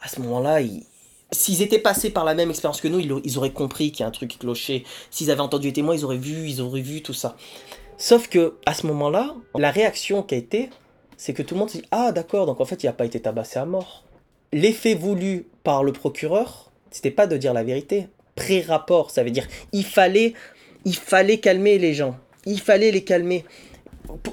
[0.00, 0.82] À ce moment-là, ils-
[1.30, 4.08] s'ils étaient passés par la même expérience que nous, ils, auraient compris qu'il y a
[4.08, 4.82] un truc clochait.
[5.12, 7.36] S'ils avaient entendu les témoins, ils auraient vu, ils auraient vu tout ça.
[7.98, 10.68] Sauf que à ce moment-là, la réaction qui a été,
[11.16, 13.06] c'est que tout le monde s'est dit Ah, d'accord, donc en fait, il n'a pas
[13.06, 14.02] été tabassé à mort.
[14.52, 18.08] L'effet voulu par le procureur, c'était pas de dire la vérité.
[18.34, 20.34] Pré-rapport, ça veut dire il fallait,
[20.84, 22.16] il fallait calmer les gens.
[22.46, 23.44] Il fallait les calmer.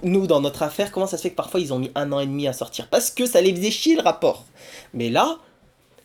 [0.03, 2.19] Nous, dans notre affaire, comment ça se fait que parfois ils ont mis un an
[2.19, 2.87] et demi à sortir?
[2.89, 4.45] Parce que ça les faisait chier le rapport.
[4.93, 5.37] Mais là,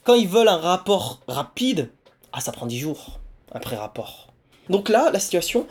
[0.05, 1.91] quand ils veulent un rapport rapide,
[2.33, 3.21] ah, ça prend 10 jours,
[3.53, 4.33] un pré-rapport.
[4.69, 5.67] Donc là, la situation,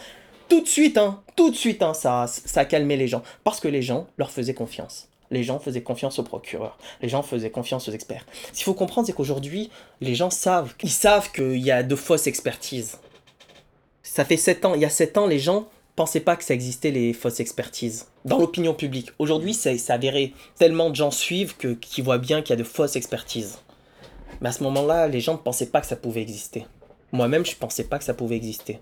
[0.50, 3.22] tout de suite, hein, tout de suite, hein, ça, ça a calmé les gens.
[3.44, 5.10] Parce que les gens leur faisaient confiance.
[5.34, 6.78] Les gens faisaient confiance au procureur.
[7.02, 8.26] Les gens faisaient confiance aux experts.
[8.52, 11.96] Ce qu'il faut comprendre, c'est qu'aujourd'hui, les gens savent, ils savent qu'il y a de
[11.96, 13.00] fausses expertises.
[14.04, 16.54] Ça fait 7 ans, il y a 7 ans, les gens pensaient pas que ça
[16.54, 19.10] existait les fausses expertises dans l'opinion publique.
[19.18, 20.34] Aujourd'hui, c'est avéré.
[20.58, 23.58] Tellement de gens suivent que qu'ils voient bien qu'il y a de fausses expertises.
[24.42, 26.68] Mais à ce moment-là, les gens ne pensaient pas que ça pouvait exister.
[27.12, 28.80] Moi-même, je pensais pas que ça pouvait exister.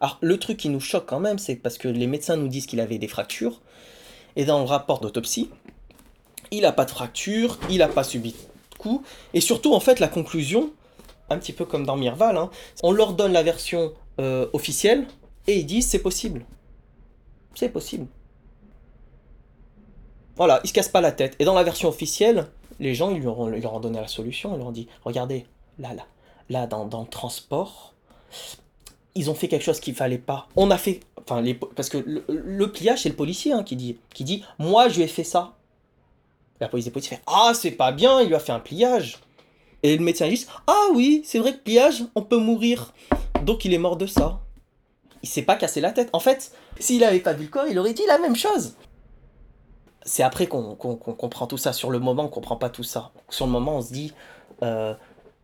[0.00, 2.66] Alors, le truc qui nous choque quand même, c'est parce que les médecins nous disent
[2.66, 3.60] qu'il avait des fractures.
[4.34, 5.50] Et dans le rapport d'autopsie,
[6.52, 9.02] il n'a pas de fracture, il n'a pas subi de coup.
[9.34, 10.70] Et surtout, en fait, la conclusion,
[11.30, 12.50] un petit peu comme dans Mirval, hein,
[12.82, 15.06] on leur donne la version euh, officielle
[15.46, 16.44] et ils disent c'est possible.
[17.54, 18.06] C'est possible.
[20.36, 21.36] Voilà, ils se cassent pas la tête.
[21.38, 22.46] Et dans la version officielle,
[22.80, 24.54] les gens, ils leur ont, donné la solution.
[24.54, 25.46] Ils leur ont dit regardez,
[25.78, 26.06] là, là,
[26.48, 27.94] là, dans, le transport,
[29.14, 30.48] ils ont fait quelque chose qu'il fallait pas.
[30.56, 31.00] On a fait.
[31.26, 34.96] Parce que le, le pliage, c'est le policier hein, qui, dit, qui dit Moi, je
[34.96, 35.54] lui ai fait ça.
[36.62, 39.18] La police des policiers fait Ah, c'est pas bien, il lui a fait un pliage.
[39.82, 42.94] Et le médecin dit Ah oui, c'est vrai que pliage, on peut mourir.
[43.42, 44.38] Donc il est mort de ça.
[45.24, 46.08] Il s'est pas cassé la tête.
[46.12, 48.76] En fait, s'il avait pas vu le corps, il aurait dit la même chose.
[50.04, 51.72] C'est après qu'on comprend tout ça.
[51.72, 53.10] Sur le moment, on comprend pas tout ça.
[53.28, 54.12] Sur le moment, on se dit
[54.62, 54.94] euh,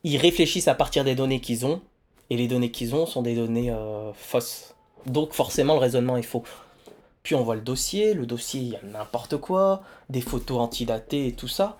[0.04, 1.80] Ils réfléchissent à partir des données qu'ils ont.
[2.30, 4.76] Et les données qu'ils ont sont des données euh, fausses.
[5.06, 6.44] Donc forcément, le raisonnement est faux.
[7.22, 11.28] Puis on voit le dossier, le dossier, il y a n'importe quoi, des photos antidatées
[11.28, 11.76] et tout ça.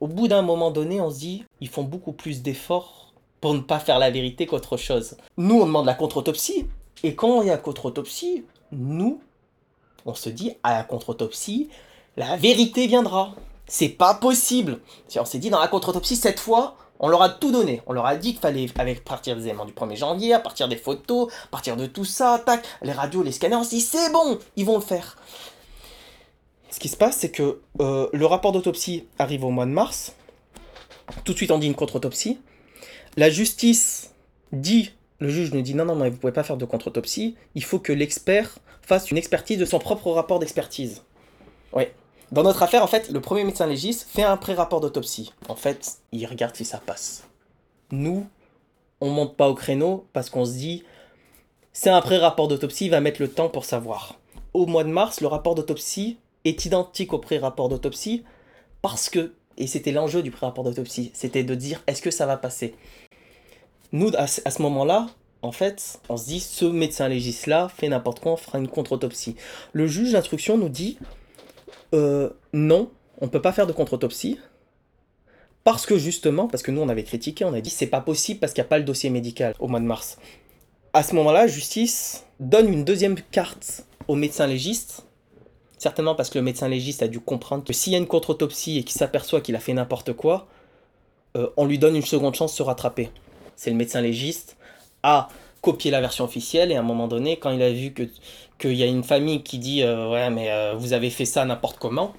[0.00, 3.60] Au bout d'un moment donné, on se dit, ils font beaucoup plus d'efforts pour ne
[3.60, 5.16] pas faire la vérité qu'autre chose.
[5.36, 6.66] Nous, on demande la contre-autopsie,
[7.02, 9.20] et quand il y a contre-autopsie, nous,
[10.06, 11.68] on se dit, à la contre-autopsie,
[12.16, 13.34] la vérité viendra.
[13.66, 14.80] C'est pas possible.
[15.06, 17.82] Si On s'est dit, dans la contre-autopsie, cette fois, on leur a tout donné.
[17.86, 20.68] On leur a dit qu'il fallait, avec partir des éléments du 1er janvier, à partir
[20.68, 24.12] des photos, à partir de tout ça, tac, les radios, les scanners, on s'est c'est
[24.12, 25.16] bon, ils vont le faire.
[26.70, 30.14] Ce qui se passe, c'est que euh, le rapport d'autopsie arrive au mois de mars.
[31.24, 32.38] Tout de suite, on dit une contre-autopsie.
[33.16, 34.12] La justice
[34.52, 37.34] dit, le juge nous dit non, non, mais vous pouvez pas faire de contre-autopsie.
[37.54, 41.02] Il faut que l'expert fasse une expertise de son propre rapport d'expertise.
[41.72, 41.84] Oui.
[42.32, 45.32] Dans notre affaire, en fait, le premier médecin légiste fait un pré-rapport d'autopsie.
[45.48, 47.24] En fait, il regarde si ça passe.
[47.90, 48.24] Nous,
[49.00, 50.84] on monte pas au créneau parce qu'on se dit,
[51.72, 54.20] c'est un pré-rapport d'autopsie, il va mettre le temps pour savoir.
[54.54, 58.22] Au mois de mars, le rapport d'autopsie est identique au pré-rapport d'autopsie
[58.80, 62.36] parce que, et c'était l'enjeu du pré-rapport d'autopsie, c'était de dire est-ce que ça va
[62.36, 62.76] passer?
[63.90, 65.08] Nous, à ce moment-là,
[65.42, 69.34] en fait, on se dit ce médecin légiste-là fait n'importe quoi, on fera une contre-autopsie.
[69.72, 70.96] Le juge d'instruction nous dit
[71.94, 74.38] euh, non, on peut pas faire de contre-autopsie.
[75.62, 78.40] Parce que justement, parce que nous on avait critiqué, on a dit c'est pas possible
[78.40, 80.16] parce qu'il n'y a pas le dossier médical au mois de mars.
[80.94, 85.04] À ce moment-là, justice donne une deuxième carte au médecin légiste
[85.80, 88.76] Certainement parce que le médecin légiste a dû comprendre que s'il y a une contre-autopsie
[88.76, 90.46] et qu'il s'aperçoit qu'il a fait n'importe quoi,
[91.38, 93.08] euh, on lui donne une seconde chance de se rattraper.
[93.56, 94.58] C'est le médecin légiste
[95.02, 95.28] a
[95.62, 98.04] copié la version officielle et à un moment donné, quand il a vu que
[98.58, 101.44] qu'il y a une famille qui dit euh, ouais mais euh, vous avez fait ça
[101.44, 102.12] n'importe comment,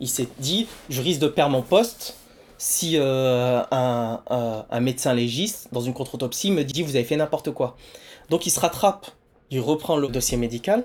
[0.00, 2.16] il s'est dit je risque de perdre mon poste
[2.58, 7.16] si euh, un, un- un médecin légiste dans une contre-autopsie me dit vous avez fait
[7.16, 7.76] n'importe quoi.
[8.30, 9.06] Donc il se rattrape,
[9.50, 10.84] il reprend le dossier médical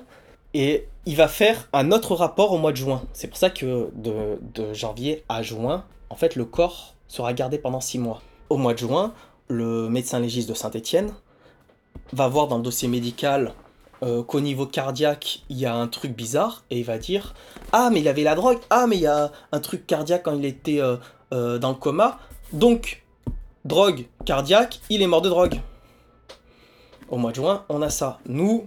[0.53, 3.01] et il va faire un autre rapport au mois de juin.
[3.14, 7.57] C'est pour ça que de, de janvier à juin, en fait, le corps sera gardé
[7.57, 8.22] pendant six mois.
[8.49, 9.14] Au mois de juin,
[9.47, 11.14] le médecin légiste de Saint-Étienne
[12.14, 13.53] va voir dans le dossier médical
[14.03, 17.36] euh, qu'au niveau cardiaque, il y a un truc bizarre et il va dire
[17.72, 20.36] Ah, mais il avait la drogue, ah, mais il y a un truc cardiaque quand
[20.36, 20.97] il était euh,
[21.34, 22.20] euh, dans le coma.
[22.51, 23.03] Donc,
[23.64, 25.62] drogue cardiaque, il est mort de drogue.
[27.09, 28.20] Au mois de juin, on a ça.
[28.26, 28.66] Nous,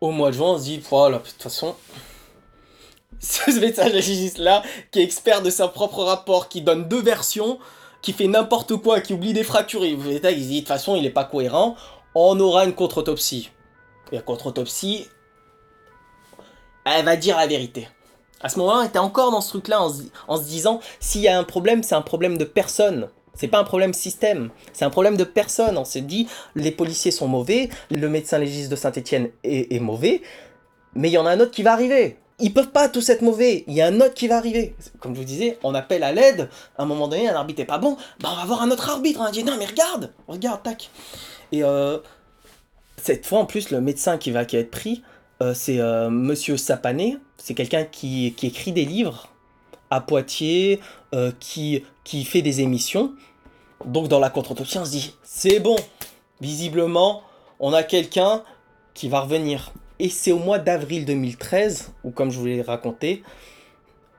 [0.00, 1.74] au mois de juin, on se dit Voilà, de toute façon,
[3.18, 4.62] ce médecin légiste là,
[4.92, 7.58] qui est expert de son propre rapport, qui donne deux versions,
[8.00, 11.02] qui fait n'importe quoi, qui oublie des fractures, il, se dit de toute façon il
[11.02, 11.74] n'est pas cohérent,
[12.14, 13.50] on aura une contre-autopsie.
[14.12, 15.08] Et la contre-autopsie,
[16.84, 17.88] elle va dire la vérité.
[18.40, 21.38] À ce moment-là, on était encore dans ce truc-là en, se- disant s'il y a
[21.38, 23.08] un problème, c'est un problème de personne.
[23.36, 25.76] C'est pas un problème système, c'est un problème de personne.
[25.76, 30.22] On s'est dit les policiers sont mauvais, le médecin légiste de Saint-Etienne est, mauvais,
[30.94, 32.18] mais il y en a un autre qui va arriver.
[32.38, 34.76] Ils peuvent pas tous être mauvais, il y a un autre qui va arriver.
[35.00, 36.48] Comme je vous disais, on appelle à l'aide,
[36.78, 38.88] à un moment donné, un arbitre est pas bon, bah on va voir un autre
[38.88, 40.90] arbitre, on va dire non mais regarde, regarde, tac.
[41.54, 41.98] Et euh,
[42.96, 45.04] cette fois en plus, le médecin qui va être pris,
[45.40, 49.28] euh, c'est euh, Monsieur Sapané, c'est quelqu'un qui, écrit des livres
[49.90, 50.80] à Poitiers,
[51.38, 53.12] qui, qui fait des émissions.
[53.84, 55.76] Donc dans la contre-autopsie, on se dit, c'est bon,
[56.40, 57.22] visiblement,
[57.60, 58.42] on a quelqu'un
[58.94, 59.72] qui va revenir.
[60.00, 63.22] Et c'est au mois d'avril 2013, où comme je vous l'ai raconté,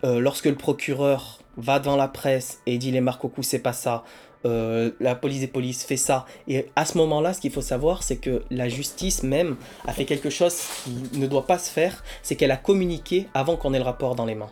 [0.04, 3.74] lorsque le procureur va devant la presse et dit les marques au cou, c'est pas
[3.74, 4.06] ça,
[4.46, 6.26] euh, la police des polices fait ça.
[6.48, 9.56] Et à ce moment-là, ce qu'il faut savoir, c'est que la justice même
[9.88, 13.58] a fait quelque chose qui ne doit pas se faire, c'est qu'elle a communiqué avant
[13.58, 14.52] qu'on ait le rapport dans les mains,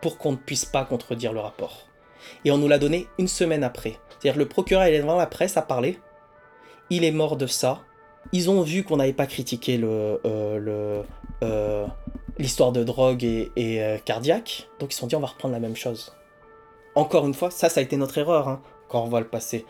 [0.00, 1.88] pour qu'on ne puisse pas contredire le rapport.
[2.44, 3.98] Et on nous l'a donné une semaine après.
[4.08, 5.98] C'est-à-dire le procureur est devant la presse à parler,
[6.88, 7.80] il est mort de ça.
[8.32, 11.02] Ils ont vu qu'on n'avait pas critiqué euh,
[11.42, 11.86] euh,
[12.38, 15.76] l'histoire de drogue et, cardiaque, donc ils se sont dit on va reprendre la même
[15.76, 16.14] chose.
[16.94, 18.62] Encore une fois, ça, ça a été notre erreur hein,
[18.92, 19.64] quand on voit le passé.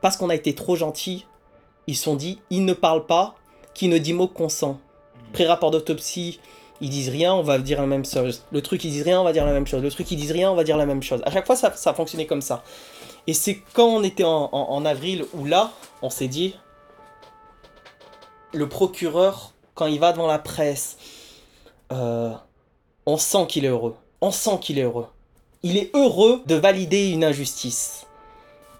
[0.00, 1.26] Parce qu'on a été trop gentil,
[1.86, 3.36] ils sont dit il ne parle pas,
[3.74, 4.80] qui ne dit mot consent.
[5.32, 6.40] Pré-rapport d'autopsie,
[6.80, 8.42] ils disent rien, on va dire la même chose.
[8.50, 9.82] Le truc, ils disent rien, on va dire la même chose.
[9.82, 11.22] Le truc, ils disent rien, on va dire la même chose.
[11.24, 12.64] À chaque fois, ça, ça fonctionnait comme ça.
[13.26, 16.54] Et c'est quand on était en avril où là, on s'est dit,
[18.54, 20.96] le procureur, quand il va devant la presse,
[21.92, 22.32] euh,
[23.06, 23.96] on sent qu'il est heureux.
[24.20, 25.08] On sent qu'il est heureux.
[25.62, 28.06] Il est heureux de valider une injustice.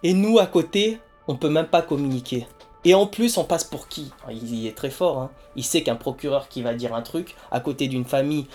[0.05, 2.47] Et nous, à côté, on peut même pas communiquer.
[2.85, 4.13] Et en plus, on passe pour qui?
[4.31, 5.19] Il il est très fort.
[5.19, 5.31] hein.
[5.57, 8.47] Il sait qu'un procureur qui va dire un truc, à côté d'une famille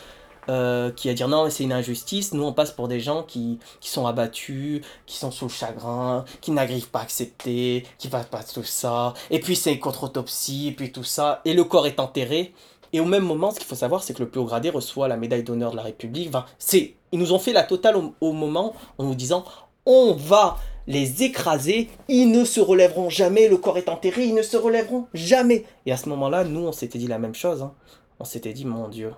[0.47, 3.59] euh, qui va dire non, c'est une injustice, nous, on passe pour des gens qui,
[3.81, 8.11] qui sont abattus, qui sont sous le chagrin, qui n'arrivent pas à accepter, qui ne
[8.11, 9.15] pas tout ça.
[9.31, 11.41] Et puis, c'est une contre-autopsie, et puis tout ça.
[11.45, 12.53] Et le corps est enterré.
[12.93, 15.07] Et au même moment, ce qu'il faut savoir, c'est que le plus haut gradé reçoit
[15.07, 16.31] la médaille d'honneur de la République.
[16.59, 19.43] C'est, ils nous ont fait la totale au moment en nous disant
[19.85, 20.57] on va
[20.89, 25.05] les écraser, ils ne se relèveront jamais, le corps est enterré, ils ne se relèveront
[25.13, 25.63] jamais.
[25.85, 27.61] Et à ce moment-là, nous, on s'était dit la même chose.
[27.61, 27.75] hein.
[28.19, 29.13] On s'était dit, mon Dieu,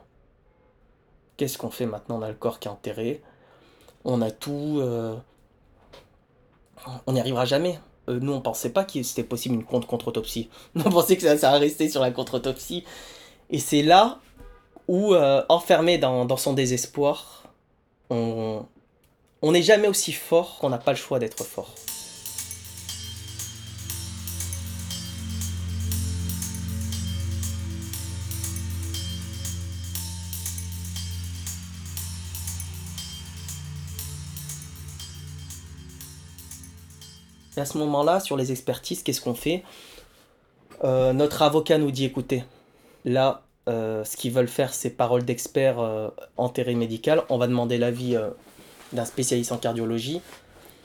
[1.38, 3.22] qu'est-ce qu'on fait maintenant On a le corps qui est enterré,
[4.03, 5.15] on a tout, euh,
[7.07, 7.80] on n'y arrivera jamais.
[8.09, 10.49] Euh, nous, on pensait pas que c'était possible une contre contre-autopsie.
[10.76, 12.84] On pensait que ça, ça rester sur la contre-autopsie.
[13.49, 14.19] Et c'est là
[14.89, 17.43] où, euh, enfermé dans son désespoir,
[18.09, 18.65] on
[19.41, 21.73] on n'est jamais aussi fort qu'on n'a pas le choix d'être fort.
[37.57, 39.63] Et à ce moment-là, sur les expertises, qu'est-ce qu'on fait?
[40.83, 42.43] Euh, Notre avocat nous dit écoutez,
[43.03, 46.09] là, euh, ce qu'ils veulent faire, c'est parole d'expert euh,
[46.75, 47.23] médical.
[47.29, 48.29] On va demander l'avis euh,
[48.93, 50.21] d'un spécialiste en cardiologie.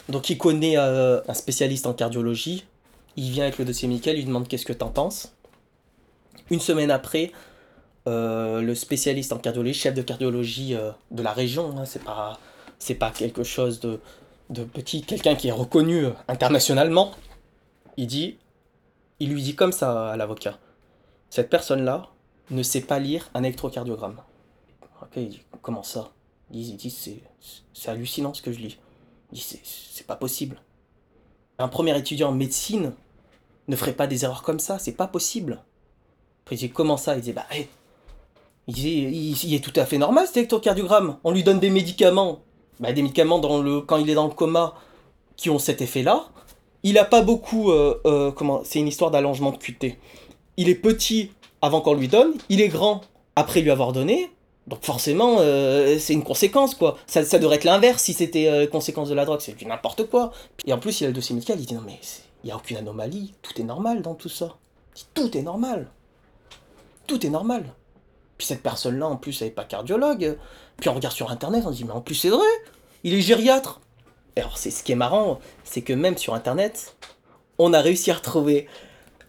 [0.08, 2.64] Donc il connaît euh, un spécialiste en cardiologie.
[3.16, 5.32] Il vient avec le dossier médical, il lui demande qu'est-ce que t'en penses.
[6.50, 7.32] Une semaine après,
[8.06, 12.38] euh, le spécialiste en cardiologie, chef de cardiologie euh, de la région, hein, c'est pas
[12.98, 13.98] pas quelque chose de,
[14.50, 17.12] de petit, quelqu'un qui est reconnu internationalement.
[17.96, 18.36] Il dit,
[19.18, 20.58] il lui dit comme ça à l'avocat.
[21.30, 22.10] Cette personne-là
[22.50, 24.20] ne sait pas lire un électrocardiogramme.
[25.02, 26.12] Ok, il dit comment ça?
[26.50, 27.22] Il dit, il dit,
[27.74, 28.78] c'est hallucinant ce que je lis.
[29.32, 30.60] Il dit c'est pas possible.
[31.58, 32.92] Un premier étudiant en médecine
[33.68, 35.62] ne ferait pas des erreurs comme ça, c'est pas possible.
[36.44, 37.16] Après, j'ai comment ça?
[37.16, 37.46] Il disait, bah,
[38.68, 41.18] disait, il, il est tout à fait normal, cet électrocardiogramme.
[41.24, 42.40] On lui donne des médicaments,
[42.78, 44.74] bah, des médicaments dans le, quand il est dans le coma,
[45.36, 46.28] qui ont cet effet-là.
[46.82, 49.98] Il a pas beaucoup, euh, euh, comment, c'est une histoire d'allongement de QT.
[50.56, 51.32] Il est petit
[51.62, 53.00] avant qu'on lui donne, il est grand
[53.34, 54.30] après lui avoir donné.
[54.66, 56.96] Donc forcément, euh, c'est une conséquence, quoi.
[57.06, 60.32] Ça, devrait être l'inverse si c'était euh, conséquence de la drogue, c'est du n'importe quoi.
[60.66, 62.00] Et en plus, il a le dossier médical, il dit non mais
[62.42, 64.56] il n'y a aucune anomalie, tout est normal dans tout ça.
[65.14, 65.88] Tout est normal.
[67.06, 67.64] Tout est normal.
[68.38, 70.36] Puis cette personne-là, en plus, elle n'est pas cardiologue.
[70.78, 72.46] Puis on regarde sur Internet, on se dit, mais en plus, c'est vrai,
[73.04, 73.80] il est gériatre.
[74.34, 76.96] Et alors, c'est ce qui est marrant, c'est que même sur Internet,
[77.58, 78.66] on a réussi à retrouver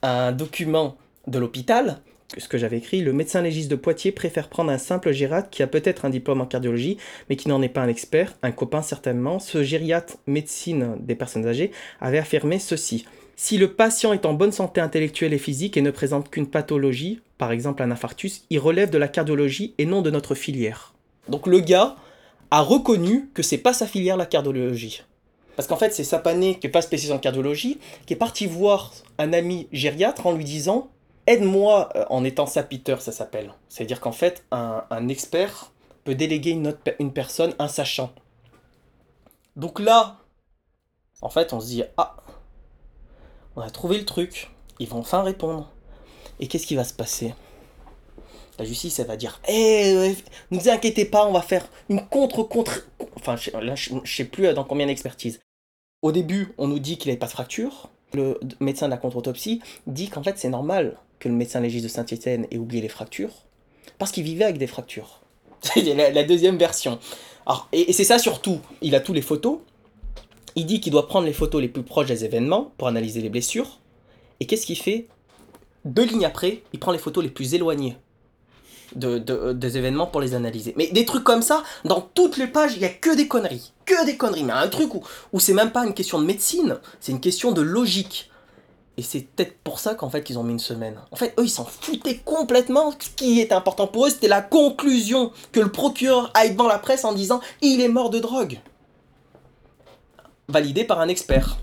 [0.02, 2.02] un document de l'hôpital,
[2.38, 5.64] ce que j'avais écrit, le médecin légiste de Poitiers préfère prendre un simple gériatre qui
[5.64, 6.98] a peut-être un diplôme en cardiologie,
[7.30, 9.40] mais qui n'en est pas un expert, un copain certainement.
[9.40, 11.72] Ce gériatre médecine des personnes âgées
[12.02, 13.06] avait affirmé ceci.
[13.38, 17.22] Si le patient est en bonne santé intellectuelle et physique et ne présente qu'une pathologie,
[17.38, 20.94] par exemple un infarctus, il relève de la cardiologie et non de notre filière.
[21.30, 21.96] Donc le gars
[22.52, 25.04] a reconnu que c'est pas sa filière la cardiologie.
[25.56, 28.94] Parce qu'en fait, c'est Sapané, qui n'est pas spécialisé en cardiologie, qui est parti voir
[29.18, 30.90] un ami gériatre en lui disant
[31.28, 33.54] Aide-moi euh, en étant sapiteur, ça s'appelle.
[33.68, 35.74] C'est-à-dire qu'en fait, un, expert
[36.06, 38.14] peut déléguer une, personne, un sachant.
[39.58, 40.20] Donc là,
[41.22, 42.16] en fait, on se dit Ah,
[43.58, 44.50] on a trouvé le truc,
[44.80, 45.70] ils vont enfin répondre.
[46.40, 47.34] Et qu'est-ce qui va se passer?
[48.58, 50.14] La justice, elle va dire Eh, euh,
[50.52, 52.88] ne vous inquiétez pas, on va faire une contre-contre.
[53.18, 55.42] Enfin, là, je, je sais plus dans combien d'expertises.
[56.02, 57.90] Au début, on nous dit qu'il n'avait pas de fracture.
[58.14, 61.90] Le médecin de la contre-autopsie dit qu'en fait, c'est normal que le médecin légiste de
[61.90, 63.32] Saint-Étienne ait oublié les fractures,
[63.98, 65.22] parce qu'il vivait avec des fractures.
[65.62, 67.00] C'est la, deuxième version.
[67.46, 69.60] Alors, et c'est ça surtout, il a tous les photos.
[70.56, 73.30] Il dit qu'il doit prendre les photos les plus proches des événements pour analyser les
[73.30, 73.80] blessures.
[74.40, 75.08] Et qu'est-ce qu'il fait?
[75.86, 77.96] Deux lignes après, il prend les photos les plus éloignées
[78.96, 80.74] de- des événements pour les analyser.
[80.78, 83.74] Mais des trucs comme ça, dans toutes les pages, il n'y a que des conneries.
[83.86, 84.44] Que des conneries.
[84.44, 85.04] Mais un truc où,
[85.34, 88.30] où c'est même pas une question de médecine, c'est une question de logique.
[89.00, 91.00] Et c'est peut-être pour ça qu'en fait qu'ils ont mis une semaine.
[91.12, 92.92] En fait, eux, ils s'en foutaient complètement.
[92.92, 96.80] Ce qui était important pour eux, c'était la conclusion que le procureur aille devant la
[96.80, 98.60] presse en disant il est mort de drogue.
[100.50, 101.58] Validé par un expert.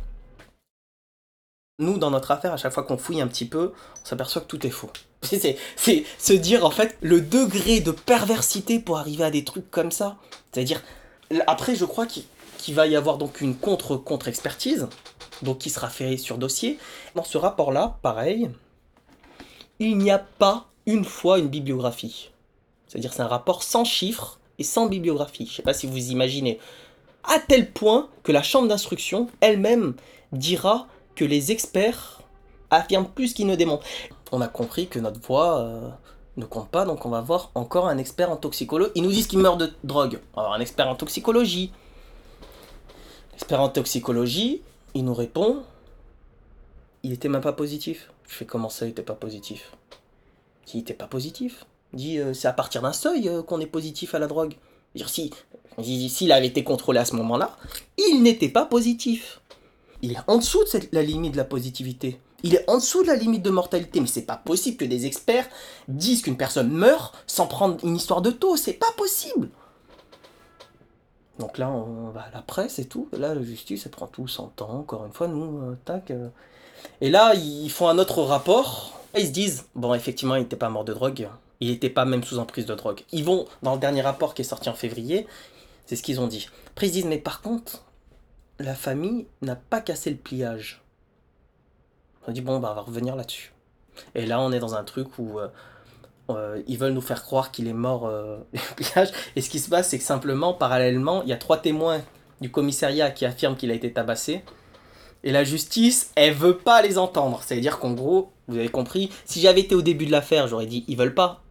[1.81, 3.73] Nous, dans notre affaire, à chaque fois qu'on fouille un petit peu,
[4.03, 4.91] on s'aperçoit que tout est faux.
[5.23, 5.57] C'est-
[6.19, 10.19] se dire en fait le degré de perversité pour arriver à des trucs comme ça.
[10.53, 10.81] C'est-à-dire,
[11.49, 12.23] après, je crois qu'il
[12.59, 14.89] qu'il va y avoir donc une contre-contre-expertise,
[15.43, 16.79] donc qui sera fait sur dossier.
[17.15, 18.51] Dans ce rapport-là, pareil,
[19.79, 22.31] il n'y a pas une fois une bibliographie.
[22.87, 25.47] C'est-à-dire c'est un rapport sans chiffres et sans bibliographie.
[25.47, 26.59] Je ne sais pas si vous imaginez.
[27.25, 29.95] À tel point que la chambre d'instruction elle-même
[30.33, 32.21] dira que les experts
[32.71, 33.87] affirment plus qu'ils ne démontrent.
[34.33, 35.89] On a compris que notre voix euh,
[36.37, 38.93] ne compte pas, donc on va voir encore un expert en toxicologie.
[38.95, 40.21] Ils nous disent qu'il meurt de drogue.
[40.35, 41.73] On un expert en toxicologie.
[43.33, 44.63] L'expert en toxicologie,
[44.95, 45.63] il nous répond
[47.03, 48.11] il était même pas positif.
[48.27, 49.73] Je fais comment ça, il était pas positif?
[50.73, 51.67] Il était pas positif.
[51.93, 54.55] Il dit euh, c'est à partir d'un seuil euh, qu'on est positif à la drogue.
[54.95, 55.31] Dire, si,
[55.79, 57.59] il- s'il avait été contrôlé à ce moment-là,
[57.99, 59.43] il n'était pas positif.
[60.01, 62.19] Il est en dessous de la limite de la positivité.
[62.43, 64.01] Il est en dessous de la limite de mortalité.
[64.01, 65.49] Mais c'est pas possible que des experts
[65.89, 68.57] disent qu'une personne meurt sans prendre une histoire de taux.
[68.57, 69.51] C'est pas possible.
[71.39, 73.09] Donc là, on va à la presse et tout.
[73.13, 74.71] Là, la justice, elle prend tout son temps.
[74.71, 76.11] Encore une fois, nous, euh, tac.
[76.11, 76.29] euh.
[77.01, 79.01] Et là, ils font un autre rapport.
[79.15, 81.29] Et ils se disent, bon, effectivement, il n'était pas mort de drogue.
[81.61, 83.03] Il n'était pas même sous emprise de drogue.
[83.13, 85.27] Ils vont, dans le dernier rapport qui est sorti en février,
[85.87, 86.49] c'est ce qu'ils ont dit.
[86.69, 87.85] Après, ils se disent, mais par contre,
[88.59, 90.83] la famille n'a pas cassé le pliage.
[92.27, 93.53] On dit, bon, on va revenir là-dessus.
[94.15, 95.49] Et là, on est dans un truc où euh,
[96.31, 98.39] euh, ils veulent nous faire croire qu'il est mort euh.
[99.37, 102.01] Et ce qui se passe, c'est que simplement, parallèlement, il y a trois témoins
[102.41, 104.43] du commissariat qui affirment qu'il a été tabassé.
[105.23, 107.43] Et la justice, elle veut pas les entendre.
[107.45, 110.85] C'est-à-dire qu'en gros, vous avez compris, si j'avais été au début de l'affaire, j'aurais dit,
[110.89, 111.43] ils veulent pas.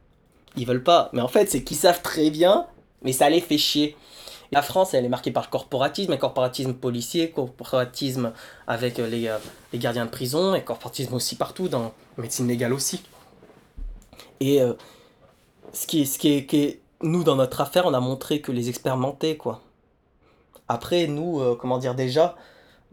[0.55, 1.09] Ils veulent pas.
[1.13, 2.67] Mais en fait, c'est qu'ils savent très bien,
[3.03, 3.95] mais ça les fait chier.
[4.51, 8.34] La France, elle est marquée par le corporatisme, un corporatisme policier, corporatisme
[8.67, 9.39] avec les, euh,
[9.71, 13.01] les gardiens de prison, et corporatisme aussi partout, dans la médecine légale aussi.
[14.39, 14.74] Et euh,
[15.74, 18.97] ce, qui ce qui est, Nous, dans notre affaire, on a montré que les experts
[18.97, 19.61] mentaient, quoi.
[20.68, 22.36] Après, nous, euh, comment dire déjà,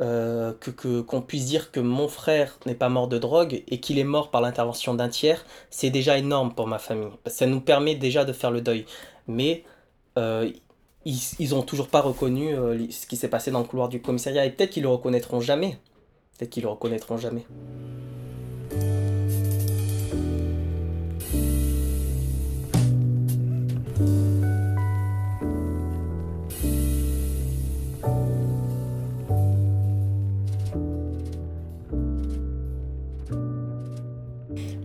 [0.00, 3.98] euh, que qu'on puisse dire que mon frère n'est pas mort de drogue et qu'il
[3.98, 7.10] est mort par l'intervention d'un tiers, c'est déjà énorme pour ma famille.
[7.26, 8.86] Ça nous permet déjà de faire le deuil.
[9.28, 9.64] Mais
[10.16, 12.54] ils, ils ont toujours pas reconnu
[12.90, 15.78] ce qui s'est passé dans le couloir du commissariat et peut-être qu'ils le reconnaîtront jamais.
[16.36, 17.44] Peut-être qu'ils le reconnaîtront jamais.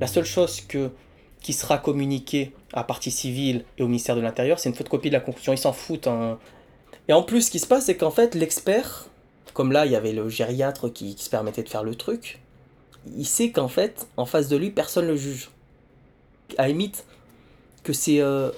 [0.06, 0.91] La seule chose que,
[1.41, 5.16] qui sera communiquée à partie civile et au ministère de l'Intérieur, c'est une photocopie de
[5.16, 5.51] la conclusion.
[5.51, 6.06] Ils s'en foutent.
[6.06, 6.38] hein.
[7.08, 9.08] Et en plus, ce qui se passe, c'est qu'en fait, l'expert,
[9.56, 12.39] comme là, il y avait le gériatre qui, se permettait de faire le truc,
[13.18, 15.49] il sait qu'en fait, en face de lui, personne ne le juge.
[16.60, 17.03] À limite,
[17.84, 18.51] que c'est euh,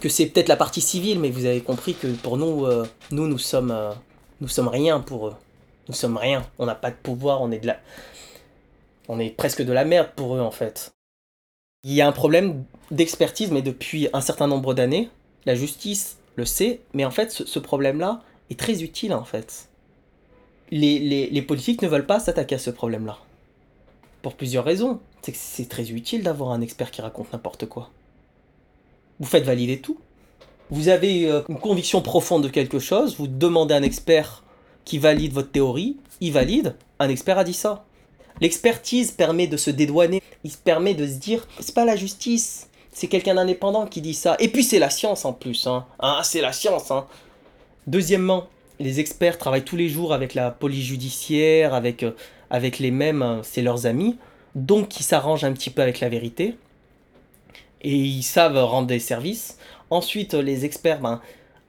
[0.00, 3.26] que c'est peut-être la partie civile, mais vous avez compris que pour nous, euh, nous,
[3.26, 3.90] nous sommes, euh,
[4.40, 5.34] nous sommes rien pour eux.
[5.88, 6.46] Nous sommes rien.
[6.60, 7.42] On n'a pas de pouvoir.
[7.42, 7.80] On est de la,
[9.10, 10.92] on est presque de la merde pour eux en fait.
[11.84, 15.10] Il y a un problème d'expertise, mais depuis un certain nombre d'années,
[15.46, 19.68] la justice le sait, mais en fait, ce, problème-là est très utile en fait.
[20.70, 23.18] Les, les, les politiques ne veulent pas s'attaquer à ce problème-là.
[24.22, 25.00] Pour plusieurs raisons.
[25.22, 27.90] C'est que c'est très utile d'avoir un expert qui raconte n'importe quoi.
[29.18, 29.98] Vous faites valider tout.
[30.70, 34.44] Vous avez euh, une conviction profonde de quelque chose, vous demandez à un expert
[34.84, 37.84] qui valide votre théorie, il valide, un expert a dit ça.
[38.40, 43.08] L'expertise permet de se dédouaner, il permet de se dire, c'est pas la justice, c'est
[43.08, 44.36] quelqu'un d'indépendant qui dit ça.
[44.38, 45.86] Et puis c'est la science en plus, hein.
[45.98, 47.06] Ah, c'est la science, hein.
[47.86, 52.12] Deuxièmement, les experts travaillent tous les jours avec la police judiciaire, avec, euh,
[52.50, 54.16] avec les mêmes, euh, c'est leurs amis,
[54.54, 56.56] donc ils s'arrangent un petit peu avec la vérité.
[57.82, 59.56] Et ils savent rendre des services.
[59.88, 61.20] Ensuite, les experts, ben,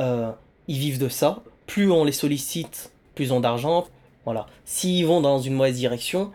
[0.01, 0.31] euh,
[0.67, 1.43] ils vivent de ça.
[1.67, 3.87] Plus on les sollicite, plus ont d'argent.
[4.25, 4.45] Voilà.
[4.65, 6.31] S'ils vont dans une mauvaise direction,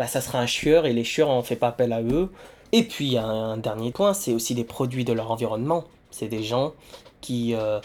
[0.00, 2.30] bah, ça sera un chieur et les chieurs, on fait pas appel à eux.
[2.72, 5.84] Et puis, un, un dernier point, c'est aussi des produits de leur environnement.
[6.10, 6.72] C'est des gens
[7.20, 7.80] qui, euh,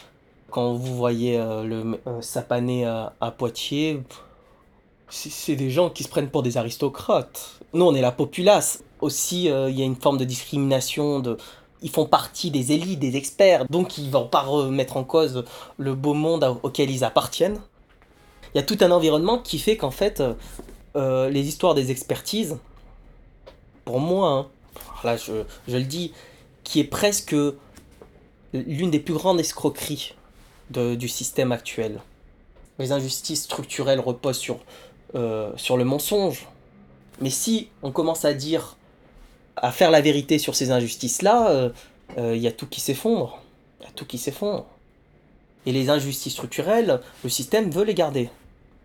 [0.49, 4.01] quand vous voyez euh, le euh, sapané à, Poitiers,
[5.09, 7.59] c'est des gens qui se prennent pour des aristocrates.
[7.73, 8.81] Nous, on est la populace.
[9.01, 11.19] Aussi, il y a une forme de discrimination.
[11.19, 11.35] De...
[11.81, 13.65] Ils font partie des élites, des experts.
[13.69, 15.43] Donc, ils vont pas remettre en cause
[15.77, 17.59] le beau monde auquel ils appartiennent.
[18.53, 20.23] Il y a tout un environnement qui fait qu'en fait,
[20.95, 22.57] euh, les histoires des expertises,
[23.83, 24.47] pour moi, hein,
[25.03, 26.13] là, je, le dis,
[26.63, 27.35] qui est presque
[28.53, 30.15] l'une des plus grandes escroqueries
[30.69, 31.99] du système actuel.
[32.79, 34.59] Les injustices structurelles reposent sur,
[35.13, 36.47] euh, sur le mensonge.
[37.21, 38.75] Mais si on commence à dire,
[39.55, 41.71] à faire la vérité sur ces injustices-là,
[42.17, 43.39] euh, il y a tout qui s'effondre.
[43.79, 44.65] Il y a tout qui s'effondre.
[45.65, 48.29] Et les injustices structurelles, le système veut les garder.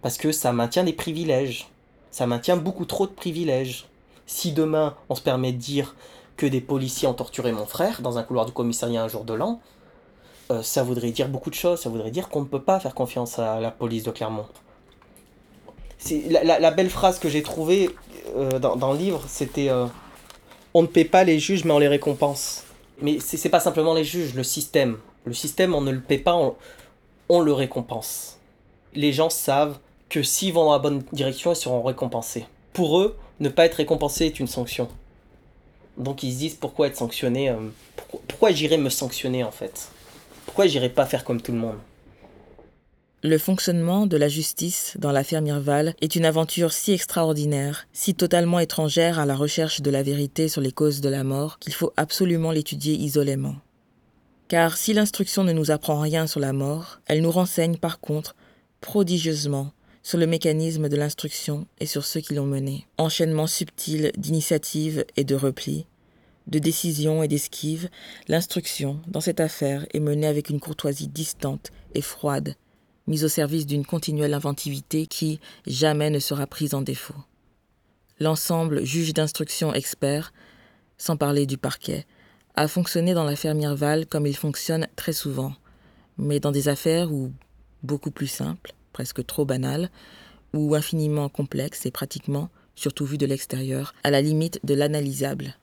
[0.03, 1.69] Parce que ça maintient des privilèges.
[2.11, 3.87] Ça maintient beaucoup trop de privilèges.
[4.27, 5.95] Si demain on se permet de dire
[6.37, 9.35] que des policiers ont torturé mon frère dans un couloir du commissariat un jour de
[9.35, 9.61] l'an,
[10.51, 11.81] euh, ça voudrait dire beaucoup de choses.
[11.81, 14.47] Ça voudrait dire qu'on ne peut pas faire confiance à la police de Clermont.
[15.99, 17.91] C'est la, belle phrase que j'ai trouvée
[18.35, 19.87] euh, dans, le livre, c'était euh,
[20.73, 22.65] on ne paie pas les juges, mais on les récompense.
[23.03, 24.97] Mais c'est pas simplement les juges, le système.
[25.27, 26.39] Le système, on ne le paie pas,
[27.29, 28.39] on le récompense.
[28.95, 29.79] Les gens savent
[30.11, 32.45] que s'ils vont dans la bonne direction, ils seront récompensés.
[32.75, 34.89] Pour eux, ne pas être récompensé est une sanction.
[35.97, 37.57] Donc ils se disent pourquoi être sanctionné euh,
[37.97, 39.89] Pourquoi, pourquoi j'irais me sanctionner en fait?
[40.45, 41.77] Pourquoi j'irais pas faire comme tout le monde?
[43.23, 48.61] Le fonctionnement de la justice dans l'affaire Mirval est une aventure si extraordinaire, si totalement
[48.61, 51.93] étrangère à la recherche de la vérité sur les causes de la mort qu'il faut
[51.99, 53.57] absolument l'étudier isolément.
[54.49, 58.35] Car si l'instruction ne nous apprend rien sur la mort, elle nous renseigne par contre
[58.81, 59.71] prodigieusement
[60.03, 62.87] sur le mécanisme de l'instruction et sur ceux qui l'ont mené.
[62.99, 65.87] Enchaînement subtil d'initiatives et de replis,
[66.47, 67.89] de décisions et d'esquives,
[68.29, 72.57] l'instruction, dans cette affaire, est menée avec une courtoisie distante et froide,
[73.07, 77.15] mise au service d'une continuelle inventivité qui jamais ne sera prise en défaut.
[78.19, 80.33] L'ensemble juge d'instruction expert,
[80.99, 82.07] sans parler du parquet,
[82.55, 85.55] a fonctionné dans l'affaire Mirval comme il fonctionne très souvent,
[86.19, 87.33] mais dans des affaires où
[87.83, 89.89] beaucoup plus simples, presque trop banales,
[90.53, 95.57] ou infiniment complexes et pratiquement, surtout vu de l'extérieur, à la limite de l'analysable.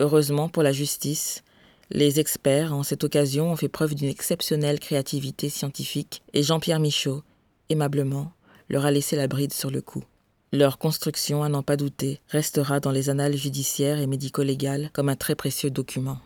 [0.00, 1.42] Heureusement pour la justice,
[1.90, 7.22] les experts, en cette occasion, ont fait preuve d'une exceptionnelle créativité scientifique et Jean-Pierre Michaud,
[7.68, 8.32] aimablement,
[8.70, 10.04] leur a laissé la bride sur le coup.
[10.50, 15.16] Leur construction, à n'en pas douter, restera dans les annales judiciaires et médico-légales comme un
[15.16, 16.20] très précieux document.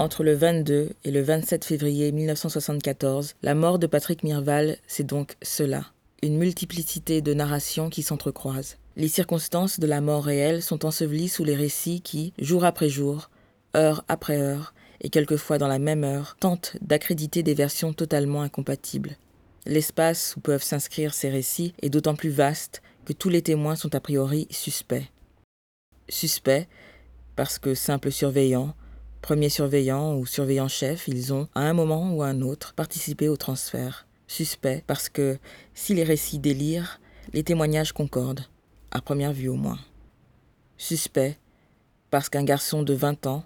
[0.00, 5.36] Entre le 22 et le 27 février 1974, la mort de Patrick Mirval, c'est donc
[5.42, 5.84] cela,
[6.22, 8.78] une multiplicité de narrations qui s'entrecroisent.
[8.96, 13.28] Les circonstances de la mort réelle sont ensevelies sous les récits qui, jour après jour,
[13.76, 14.72] heure après heure,
[15.02, 19.18] et quelquefois dans la même heure, tentent d'accréditer des versions totalement incompatibles.
[19.66, 23.94] L'espace où peuvent s'inscrire ces récits est d'autant plus vaste que tous les témoins sont
[23.94, 25.10] a priori suspects.
[26.08, 26.66] Suspects
[27.36, 28.74] parce que simples surveillants,
[29.20, 33.36] premiers surveillants ou surveillants-chefs, ils ont, à un moment ou à un autre, participé au
[33.36, 34.06] transfert.
[34.26, 35.38] Suspects parce que,
[35.74, 37.00] si les récits délirent,
[37.32, 38.46] les témoignages concordent,
[38.90, 39.78] à première vue au moins.
[40.78, 41.36] Suspect
[42.10, 43.44] parce qu'un garçon de 20 ans,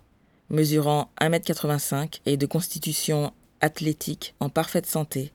[0.50, 5.32] mesurant 1m85 et de constitution athlétique en parfaite santé,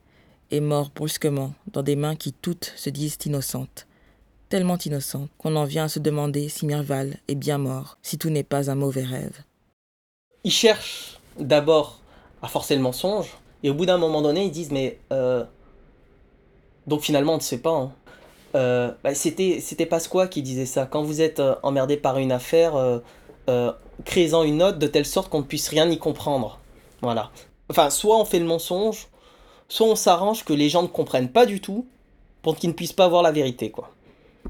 [0.52, 3.88] est mort brusquement dans des mains qui toutes se disent innocentes.
[4.50, 8.32] Tellement innocentes qu'on en vient à se demander si Mirval est bien mort, si tout
[8.32, 9.44] n'est pas un mauvais rêve.
[10.44, 12.00] Ils cherchent d'abord
[12.42, 15.00] à forcer le mensonge, et au bout d'un moment donné, ils disent Mais.
[15.12, 15.44] Euh...
[16.88, 17.72] Donc finalement, on ne sait pas.
[17.72, 17.92] Hein.
[18.56, 20.86] Euh, bah, c'était c'était Pasqua qui disait ça.
[20.86, 22.74] Quand vous êtes euh, emmerdé par une affaire,
[24.06, 26.60] créez-en une note de telle sorte qu'on ne puisse rien y comprendre.
[27.02, 27.32] Voilà.
[27.70, 29.08] Enfin, soit on fait le mensonge,
[29.68, 31.86] soit on s'arrange que les gens ne comprennent pas du tout
[32.42, 33.92] pour qu'ils ne puissent pas voir la vérité, quoi.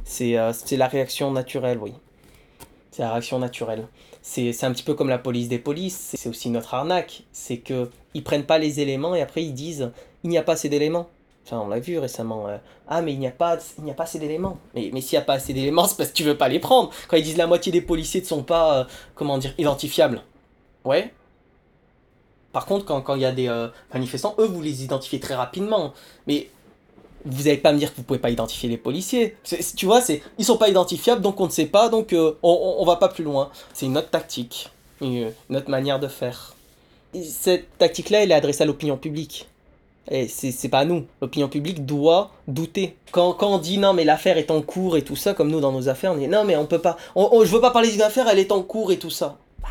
[0.04, 1.94] C'est la réaction naturelle, oui.
[2.92, 3.88] C'est la réaction naturelle.
[4.22, 7.24] C'est un petit peu comme la police des polices, c'est aussi notre arnaque.
[7.32, 9.92] C'est que ils prennent pas les éléments et après ils disent
[10.24, 11.10] il n'y a pas assez d'éléments.
[11.46, 12.48] Enfin, on l'a vu récemment.
[12.48, 12.58] euh,
[12.88, 14.60] ah, mais il n'y a pas, il n'y a pas assez d'éléments.
[14.76, 16.60] Mais, mais s'il n'y a pas assez d'éléments, c'est parce que tu veux pas les
[16.60, 16.92] prendre.
[17.08, 18.84] Quand ils disent la moitié des policiers ne sont pas, euh,
[19.16, 20.22] comment dire, identifiables.
[20.86, 21.12] Ouais.
[22.52, 25.36] Par contre, quand quand il y a des euh, manifestants, eux, vous les identifiez très
[25.36, 25.94] rapidement.
[26.28, 26.50] Mais
[27.32, 29.36] vous n'allez pas me dire que vous pouvez pas identifier les policiers.
[29.76, 32.76] Tu vois, c'est, ils sont pas identifiables, donc on ne sait pas, donc euh, on,
[32.80, 33.50] on, va pas plus loin.
[33.74, 34.70] C'est une autre tactique,
[35.02, 36.56] une, autre manière de faire.
[37.14, 39.48] Et cette tactique-là, elle est adressée à l'opinion publique.
[40.12, 41.06] Et c'est pas à nous.
[41.22, 42.96] L'opinion publique doit douter.
[43.12, 45.72] Quand, on dit non, mais l'affaire est en cours et tout ça, comme nous dans
[45.72, 46.98] nos affaires, on dit non, mais on peut pas.
[47.16, 49.38] On, on- je veux pas parler d'une affaire, elle est en cours et tout ça.
[49.62, 49.70] Bah,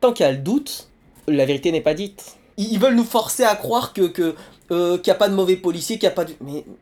[0.00, 0.88] tant qu'il y a le doute,
[1.26, 2.36] la vérité n'est pas dite.
[2.58, 4.34] Ils, veulent nous forcer à croire que,
[4.72, 6.34] euh, qu'il n'y a pas de mauvais policiers, qu'il n'y a pas de.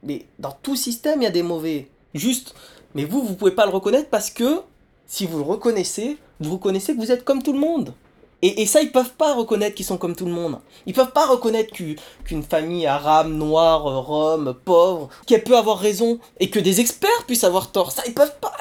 [0.03, 1.88] Mais, dans tout système, il y a des mauvais.
[2.14, 2.55] Juste.
[2.95, 4.62] Mais vous, vous pouvez pas le reconnaître parce que
[5.07, 7.95] si vous le reconnaissez, vous reconnaissez que vous êtes comme tout le monde.
[8.43, 10.61] Et, ça, ils peuvent pas reconnaître qu'ils sont comme tout le monde.
[10.86, 16.18] Ils peuvent pas reconnaître qu'u- qu'une famille arabe, noire, rome, pauvre, qu'elle peut avoir raison
[16.38, 17.93] et que des experts puissent avoir tort.
[17.93, 18.53] Ça, ils peuvent pas.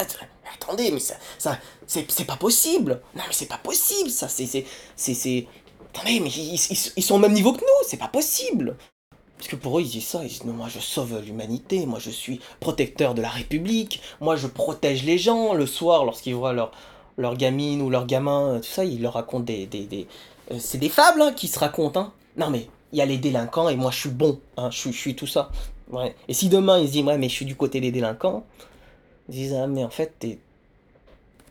[0.53, 1.15] Attendez, mais ça,
[1.87, 2.99] c'est pas possible.
[3.15, 4.27] Non, mais c'est pas possible, ça.
[4.27, 4.65] C'est.
[4.97, 5.47] c'est-
[5.95, 8.75] Attendez, mais ils, ils- ils sont au même niveau que nous, c'est pas possible.
[9.39, 11.97] Parce que pour eux, ils disent ça, ils disent non, moi je sauve l'humanité, moi
[11.97, 15.53] je suis protecteur de la République, moi je protège les gens.
[15.53, 16.71] Le soir, lorsqu'ils voient leur,
[17.17, 19.65] leur gamine ou leur gamin, euh, tout ça, ils leur racontent des.
[19.65, 20.07] des, des-
[20.51, 21.99] euh, c'est des fables hein, qui se racontent.
[21.99, 22.11] Hein.
[22.37, 25.15] Non, mais il y a les délinquants et moi je suis bon, hein, je, suis-
[25.15, 25.49] tout ça.
[25.89, 26.15] Ouais.
[26.27, 28.43] Et si demain ils se disent, ouais, mais je suis du côté des délinquants,
[29.29, 30.37] ils disent, ah, mais en fait, t'es.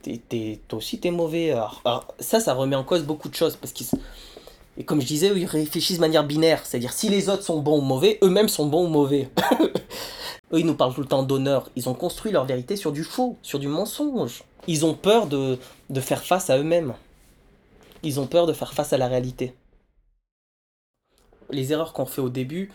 [0.02, 1.52] t'es- t'es- aussi, t'es mauvais.
[1.52, 3.86] Alors, alors, ça, ça remet en cause beaucoup de choses parce qu'ils.
[4.78, 6.64] Et comme je disais, ils réfléchissent de manière binaire.
[6.64, 9.28] C'est-à-dire, si les autres sont bons ou mauvais, eux-mêmes sont bons ou mauvais.
[10.52, 11.68] Eux, ils nous parlent tout le temps d'honneur.
[11.74, 14.44] Ils ont construit leur vérité sur du faux, sur du mensonge.
[14.68, 15.58] Ils ont peur de,
[15.90, 16.94] de faire face à eux-mêmes.
[18.04, 19.52] Ils ont peur de faire face à la réalité.
[21.50, 22.70] Les erreurs qu'on fait au début,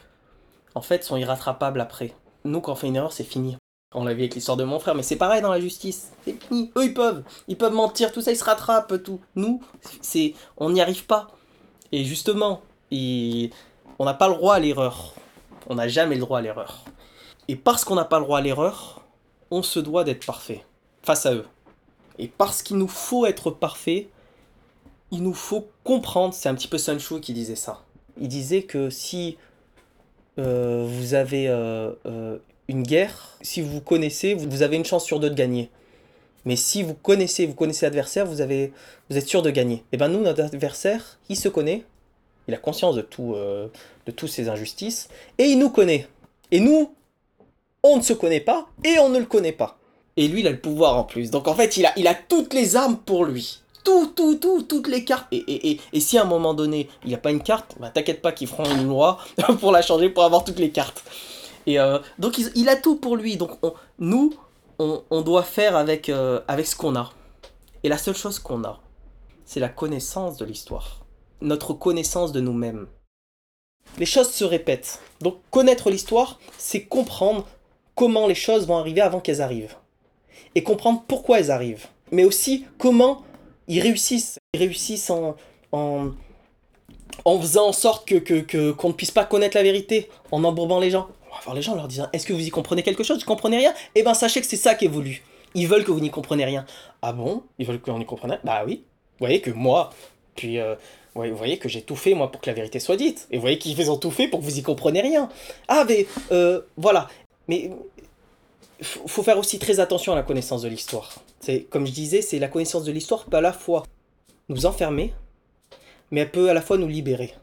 [0.76, 2.14] en fait, sont irrattrapables après.
[2.44, 3.56] Nous, quand on fait une erreur, c'est fini.
[3.96, 6.12] On l'a vu avec l'histoire de mon frère, mais c'est pareil dans la justice.
[6.26, 6.72] C'est fini.
[6.76, 7.24] Eux, ils peuvent.
[7.48, 9.22] Ils peuvent mentir, tout ça, ils se rattrapent, tout.
[9.36, 9.64] Nous,
[10.02, 11.32] c'est, on n'y arrive pas.
[11.94, 15.14] Et justement, on n'a pas le droit à l'erreur.
[15.68, 16.84] On n'a jamais le droit à l'erreur.
[17.48, 19.06] Et parce qu'on n'a pas le droit à l'erreur,
[19.52, 20.66] on se doit d'être parfait
[21.04, 21.46] face à eux.
[22.18, 24.10] Et parce qu'il nous faut être parfait,
[25.12, 26.34] il nous faut comprendre.
[26.34, 27.84] C'est un petit peu Sun Tzu qui disait ça.
[28.20, 29.38] Il disait que si
[30.40, 32.40] euh, vous avez euh, euh,
[32.70, 35.70] une guerre, si vous connaissez, vous avez une chance sur deux de gagner.
[36.46, 39.84] Mais si vous connaissez, vous connaissez l'adversaire, vous, êtes sûr de gagner.
[39.92, 41.84] Et ben nous, notre adversaire, il se connaît,
[42.48, 43.68] il a conscience de tout, euh,
[44.06, 45.08] de toutes ces injustices,
[45.38, 46.08] et il nous connaît.
[46.52, 46.94] Et nous,
[47.82, 49.78] on ne se connaît pas, et on ne le connaît pas.
[50.18, 51.32] Et lui, il a le pouvoir en plus.
[51.32, 53.62] Donc en fait, il a, il a toutes les armes pour lui.
[53.84, 55.28] Tout, tout, tout, toutes les cartes.
[55.32, 57.76] Et, et, et, et si à un moment donné, il n'y a pas une carte,
[57.80, 59.18] bah t'inquiète pas qu'ils feront une loi
[59.60, 61.04] pour la changer, pour avoir toutes les cartes.
[61.66, 63.36] Et euh, donc il, il a tout pour lui.
[63.38, 64.34] Donc on- nous,
[64.80, 67.12] on, doit faire avec, euh, avec ce qu'on a.
[67.84, 68.80] Et la seule chose qu'on a,
[69.46, 71.06] c'est la connaissance de l'histoire.
[71.42, 72.88] Notre connaissance de nous-mêmes.
[73.98, 75.00] Les choses se répètent.
[75.22, 77.46] Donc connaître l'histoire, c'est comprendre
[77.96, 79.76] comment les choses vont arriver avant qu'elles arrivent.
[80.56, 81.88] Et comprendre pourquoi elles arrivent.
[82.12, 83.24] Mais aussi comment
[83.68, 84.40] ils réussissent.
[84.54, 85.36] Ils réussissent en,
[85.72, 86.12] en,
[87.40, 91.08] faisant en sorte qu'on ne puisse pas connaître la vérité, en embourbant les gens.
[91.54, 93.20] Les gens en leur disant Est-ce que vous y comprenez quelque chose?
[93.20, 93.74] Vous comprenez rien?
[93.96, 95.24] Eh ben sachez que c'est ça qui est voulu.
[95.56, 96.66] Ils veulent que vous n'y comprenez rien.
[97.02, 97.44] Ah bon?
[97.60, 98.84] Ils veulent qu'on y comprenne Bah oui.
[99.20, 99.92] Vous voyez que moi,
[100.36, 100.76] Puis, euh,
[101.16, 103.28] vous voyez que j'ai tout fait, moi, pour que la vérité soit dite.
[103.30, 105.30] Et vous voyez qu'ils ont tout fait pour que vous y compreniez rien.
[105.68, 107.08] Ah, mais, euh, voilà.
[107.48, 107.70] Mais,
[108.82, 111.14] faut faire aussi très attention à la connaissance de l'histoire.
[111.40, 113.84] C'est, comme je disais, c'est la connaissance de l'histoire peut à la fois
[114.50, 115.14] nous enfermer,
[116.12, 117.34] mais elle peut à la fois nous libérer.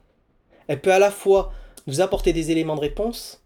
[0.66, 1.52] Elle peut à la fois
[1.86, 3.39] nous apporter des éléments de réponse,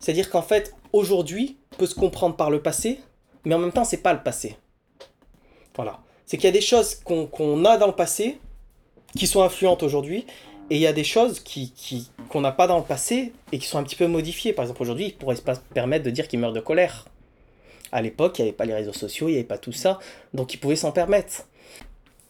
[0.00, 3.00] c'est-à-dire qu'en fait, aujourd'hui, peut se comprendre par le passé,
[3.44, 4.56] mais en même temps, c'est pas le passé.
[5.76, 6.00] Voilà.
[6.26, 8.38] C'est qu'il y a des choses qu'on a dans le passé
[9.16, 10.26] qui sont influentes aujourd'hui,
[10.70, 11.72] et il y a des choses qui
[12.28, 14.52] qu'on n'a pas dans le passé et qui sont un petit peu modifiées.
[14.52, 15.42] Par exemple, aujourd'hui, il pourrait se
[15.74, 17.06] permettre de dire qu'il meurt de colère.
[17.92, 19.98] À l'époque, il n'y avait pas les réseaux sociaux, il n'y avait pas tout ça,
[20.32, 21.46] donc il pouvait s'en permettre.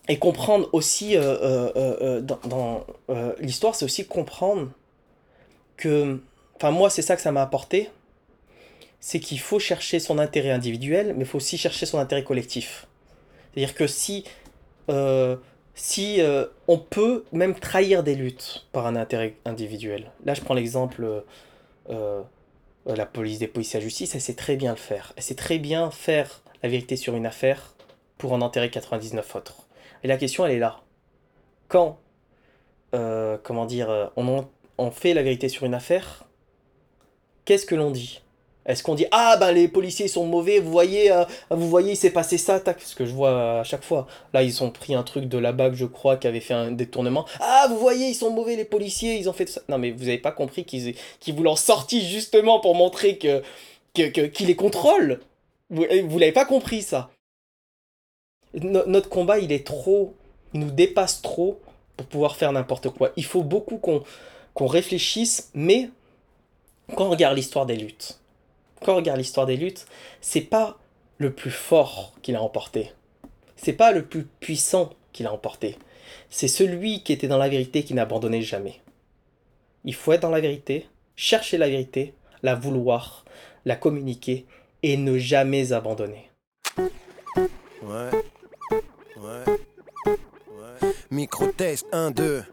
[0.09, 2.87] Et comprendre aussi euh, euh, euh, dans,
[3.41, 4.71] l'histoire, c'est aussi comprendre
[5.77, 6.19] que,
[6.61, 7.89] enfin moi, c'est ça que ça m'a apporté,
[9.01, 12.87] c'est qu'il faut chercher son intérêt individuel, mais il faut aussi chercher son intérêt collectif.
[13.53, 14.25] C'est-à-dire que si,
[14.91, 15.37] euh,
[15.75, 20.53] si euh, on peut même trahir des luttes par un intérêt individuel, là je prends
[20.53, 21.25] l'exemple
[21.89, 22.23] euh,
[22.85, 25.15] la police des policiers à justice, elle sait très bien le faire.
[25.17, 27.75] Elle sait très bien faire la vérité sur une affaire
[28.19, 29.67] pour en enterrer 99 autres.
[30.05, 30.81] Et la question elle est là.
[31.69, 31.99] Quand,
[32.91, 34.47] comment dire, on,
[34.77, 36.25] on fait la vérité sur une affaire,
[37.51, 38.21] qu'est-ce que l'on dit?
[38.65, 41.97] Est-ce qu'on dit ah ben les policiers sont mauvais, vous voyez, euh, vous voyez il
[41.97, 44.07] s'est passé ça, tac, ce que je vois à chaque fois.
[44.33, 46.71] Là ils ont pris un truc de la BAC je crois qui avait fait un
[46.71, 47.27] détournement.
[47.41, 49.63] Ah vous voyez ils sont mauvais les policiers, ils ont fait ça.
[49.69, 53.43] Non mais vous avez pas compris qu'ils qu'ils vous l'ont sorti justement pour montrer que
[53.95, 55.19] qu'ils les contrôlent.
[55.71, 57.11] Vous, vous l'avez pas compris ça.
[58.55, 60.15] notre combat il est trop,
[60.55, 61.61] il nous dépasse trop
[61.97, 63.11] pour pouvoir faire n'importe quoi.
[63.17, 64.05] Il faut beaucoup qu'on
[64.55, 65.91] qu'on réfléchisse, mais
[66.97, 68.21] quand on regarde l'histoire des luttes
[68.83, 70.79] quand on c'est pas
[71.19, 72.93] le plus fort qui l'a emporté.
[73.57, 75.77] C'est pas le plus puissant qui l'a emporté.
[76.31, 78.81] C'est celui qui était dans la vérité qui n'abandonnait jamais.
[79.85, 83.25] Il faut être dans la vérité, chercher la vérité, la vouloir,
[83.65, 84.47] la communiquer
[84.83, 86.31] et ne jamais abandonner.
[87.83, 88.11] Ouais.
[91.11, 92.45] Micro-test 1, 2.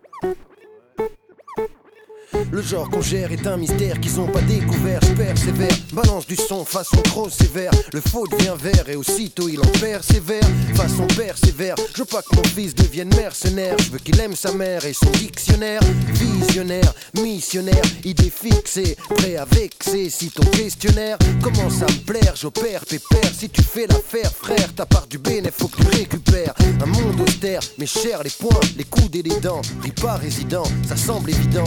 [2.51, 4.99] Le genre qu'on gère est un mystère qu'ils ont pas découvert.
[5.01, 7.71] Je persévère, balance du son façon trop sévère.
[7.93, 10.43] Le faux devient vert et aussitôt il en persévère.
[10.75, 13.77] Façon persévère, je veux pas que mon fils devienne mercenaire.
[13.79, 15.81] Je veux qu'il aime sa mère et son dictionnaire.
[16.07, 20.09] Visionnaire, missionnaire, idée fixée, prêt à vexer.
[20.09, 23.31] Si ton questionnaire commence à me plaire, j'opère pépère.
[23.37, 26.53] Si tu fais l'affaire, frère, ta part du bénéfice, faut que tu récupères.
[26.81, 29.61] Un monde austère, mais cher les poings, les coudes et les dents.
[29.81, 31.63] Ris pas résident, ça semble évident.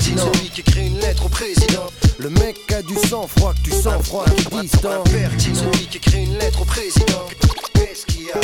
[0.00, 1.86] Celui qui écrit une lettre au président.
[2.18, 5.04] Le mec a du sang froid, que tu sens froid, qui distant.
[5.38, 7.26] Celui qui écrit une lettre au président.
[7.94, 8.40] Qu'est-ce qu'il y a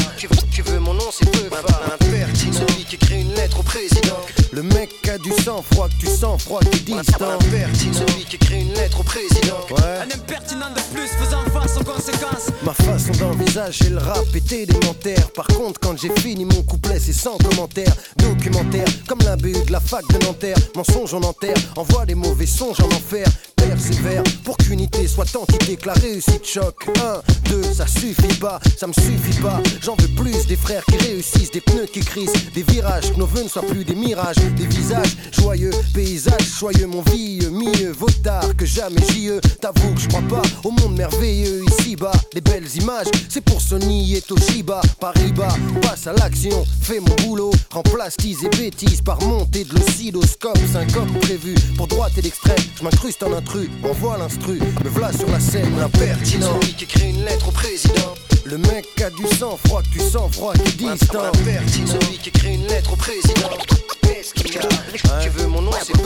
[0.53, 2.53] tu veux, mon nom, c'est peu Impertinent.
[2.53, 4.17] Celui qui écrit une lettre au président.
[4.53, 7.39] Le mec a du sang froid, que tu sens froid, qui distant.
[7.41, 9.57] Celui qui écrit une lettre au président.
[9.71, 10.03] Ouais.
[10.03, 12.51] Un impertinent de plus faisant face aux conséquences.
[12.63, 15.31] Ma façon d'envisager le rap est élémentaire.
[15.33, 17.95] Par contre, quand j'ai fini mon couplet, c'est sans commentaire.
[18.17, 20.57] Documentaire, comme l'imbu de la fac de Nanterre.
[20.77, 23.27] Mensonge en enterre, envoie les mauvais songes en enfer.
[23.57, 26.89] Persévère pour qu'unité soit entité, que la réussite choque.
[26.89, 29.40] 1, 2, ça suffit pas, ça me suffit
[29.83, 33.27] J'en veux plus des frères qui réussissent, des pneus qui crissent, des virages, que nos
[33.27, 38.11] vœux ne soient plus des mirages, des visages joyeux, paysages joyeux, mon vieux, mieux vaut
[38.23, 39.31] tard que jamais j'y
[39.61, 44.17] T'avoue que je crois pas au monde merveilleux ici-bas, des belles images, c'est pour Sony
[44.17, 44.83] et Toshiba.
[45.01, 50.59] Paris-Bas, passe à l'action, fais mon boulot, remplace tease et bêtises par montée de l'oscilloscope,
[50.71, 52.57] syncope prévu pour droite et l'extrême.
[52.79, 56.61] Je m'incruste en intrus, envoie l'instru, me voilà sur la scène, l'impertinent.
[56.61, 58.15] Celui qui écrit une lettre au président.
[58.51, 61.31] Le mec a du sang froid, tu sens froid, qui distant.
[61.87, 63.49] Celui qui écrit une lettre au président.
[64.21, 66.03] Qu'est-ce qu'il y a Tu veux mon nom, c'est peu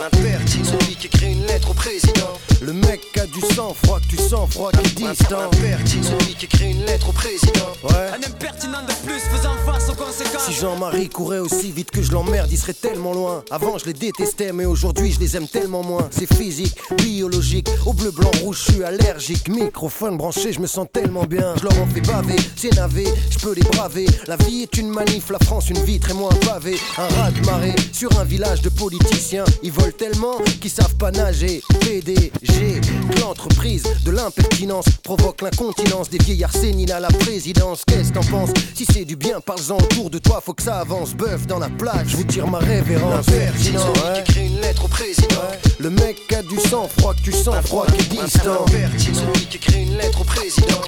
[0.00, 0.64] L'impertinent.
[0.64, 2.38] Celui qui écrit une lettre au président.
[2.62, 5.50] Le mec a du sang froid, tu sens froid, qui distant.
[5.52, 7.72] Celui qui écrit une lettre au président.
[7.82, 8.10] Ouais.
[8.12, 10.46] Un impertinent de plus faisant face aux conséquences.
[10.46, 13.44] Si Jean-Marie courait aussi vite que je l'emmerde, il serait tellement loin.
[13.50, 16.08] Avant, je les détestais, mais aujourd'hui, je les aime tellement moins.
[16.10, 17.68] C'est physique, biologique.
[17.84, 19.48] Au bleu, blanc, rouge, je suis allergique.
[19.48, 21.54] Microphone branché, je me sens tellement bien.
[21.56, 24.06] Je leur en fais baver, c'est navé, je peux les braver.
[24.26, 26.78] La vie est une manif, la France une vitre et moi un pavé.
[26.96, 29.44] Un rat de marée sur un village de politiciens.
[29.62, 31.62] Ils volent tellement qu'ils savent pas nager.
[31.80, 32.80] PDG,
[33.20, 37.82] l'entreprise de l'impertinence provoque l'incontinence des vieillards séniles à la présidence.
[37.86, 38.50] Qu'est-ce t'en penses?
[38.74, 41.14] Si c'est du bien, parle-en autour de toi, faut que ça avance.
[41.14, 43.26] Bœuf dans la plaque, je vous tire ma révérence.
[43.26, 44.22] L'impertinent, ouais.
[44.24, 45.42] qui écrit une lettre au président.
[45.78, 48.64] Le mec a du sang froid, que tu sens froid, qui est distant.
[48.66, 50.80] Celui qui écrit une lettre au président.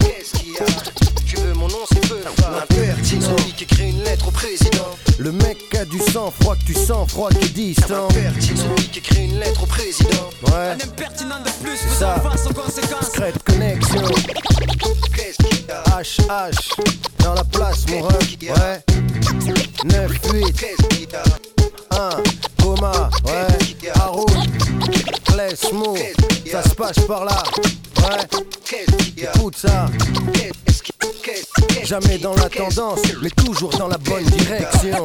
[0.00, 0.64] Qu'est-ce qu'il y a?
[1.26, 2.18] Tu veux mon nom, c'est peu
[2.52, 4.90] L'impertinent, celui qui écrit une lettre au président.
[5.18, 5.32] Le
[5.86, 8.08] du sang froid que tu sens, froid qui est distant.
[8.10, 10.30] Celui qui écrit une lettre au président.
[10.46, 10.70] Ouais.
[10.70, 12.16] Un impertinent de plus, C'est ça.
[12.16, 13.00] faisant face aux conséquences.
[13.00, 14.02] Discrète connexion.
[15.86, 16.54] H, H,
[17.18, 18.36] dans la place, mon ref.
[18.42, 19.13] Ouais.
[19.84, 21.16] 9, 8,
[21.90, 22.10] 1,
[22.62, 24.26] coma, ouais, Haroun,
[25.24, 25.96] Clash, Mo,
[26.50, 27.42] ça se passe par là,
[27.98, 28.84] ouais,
[29.16, 29.86] écoute ça.
[31.84, 35.04] Jamais dans la tendance, mais toujours dans la bonne direction.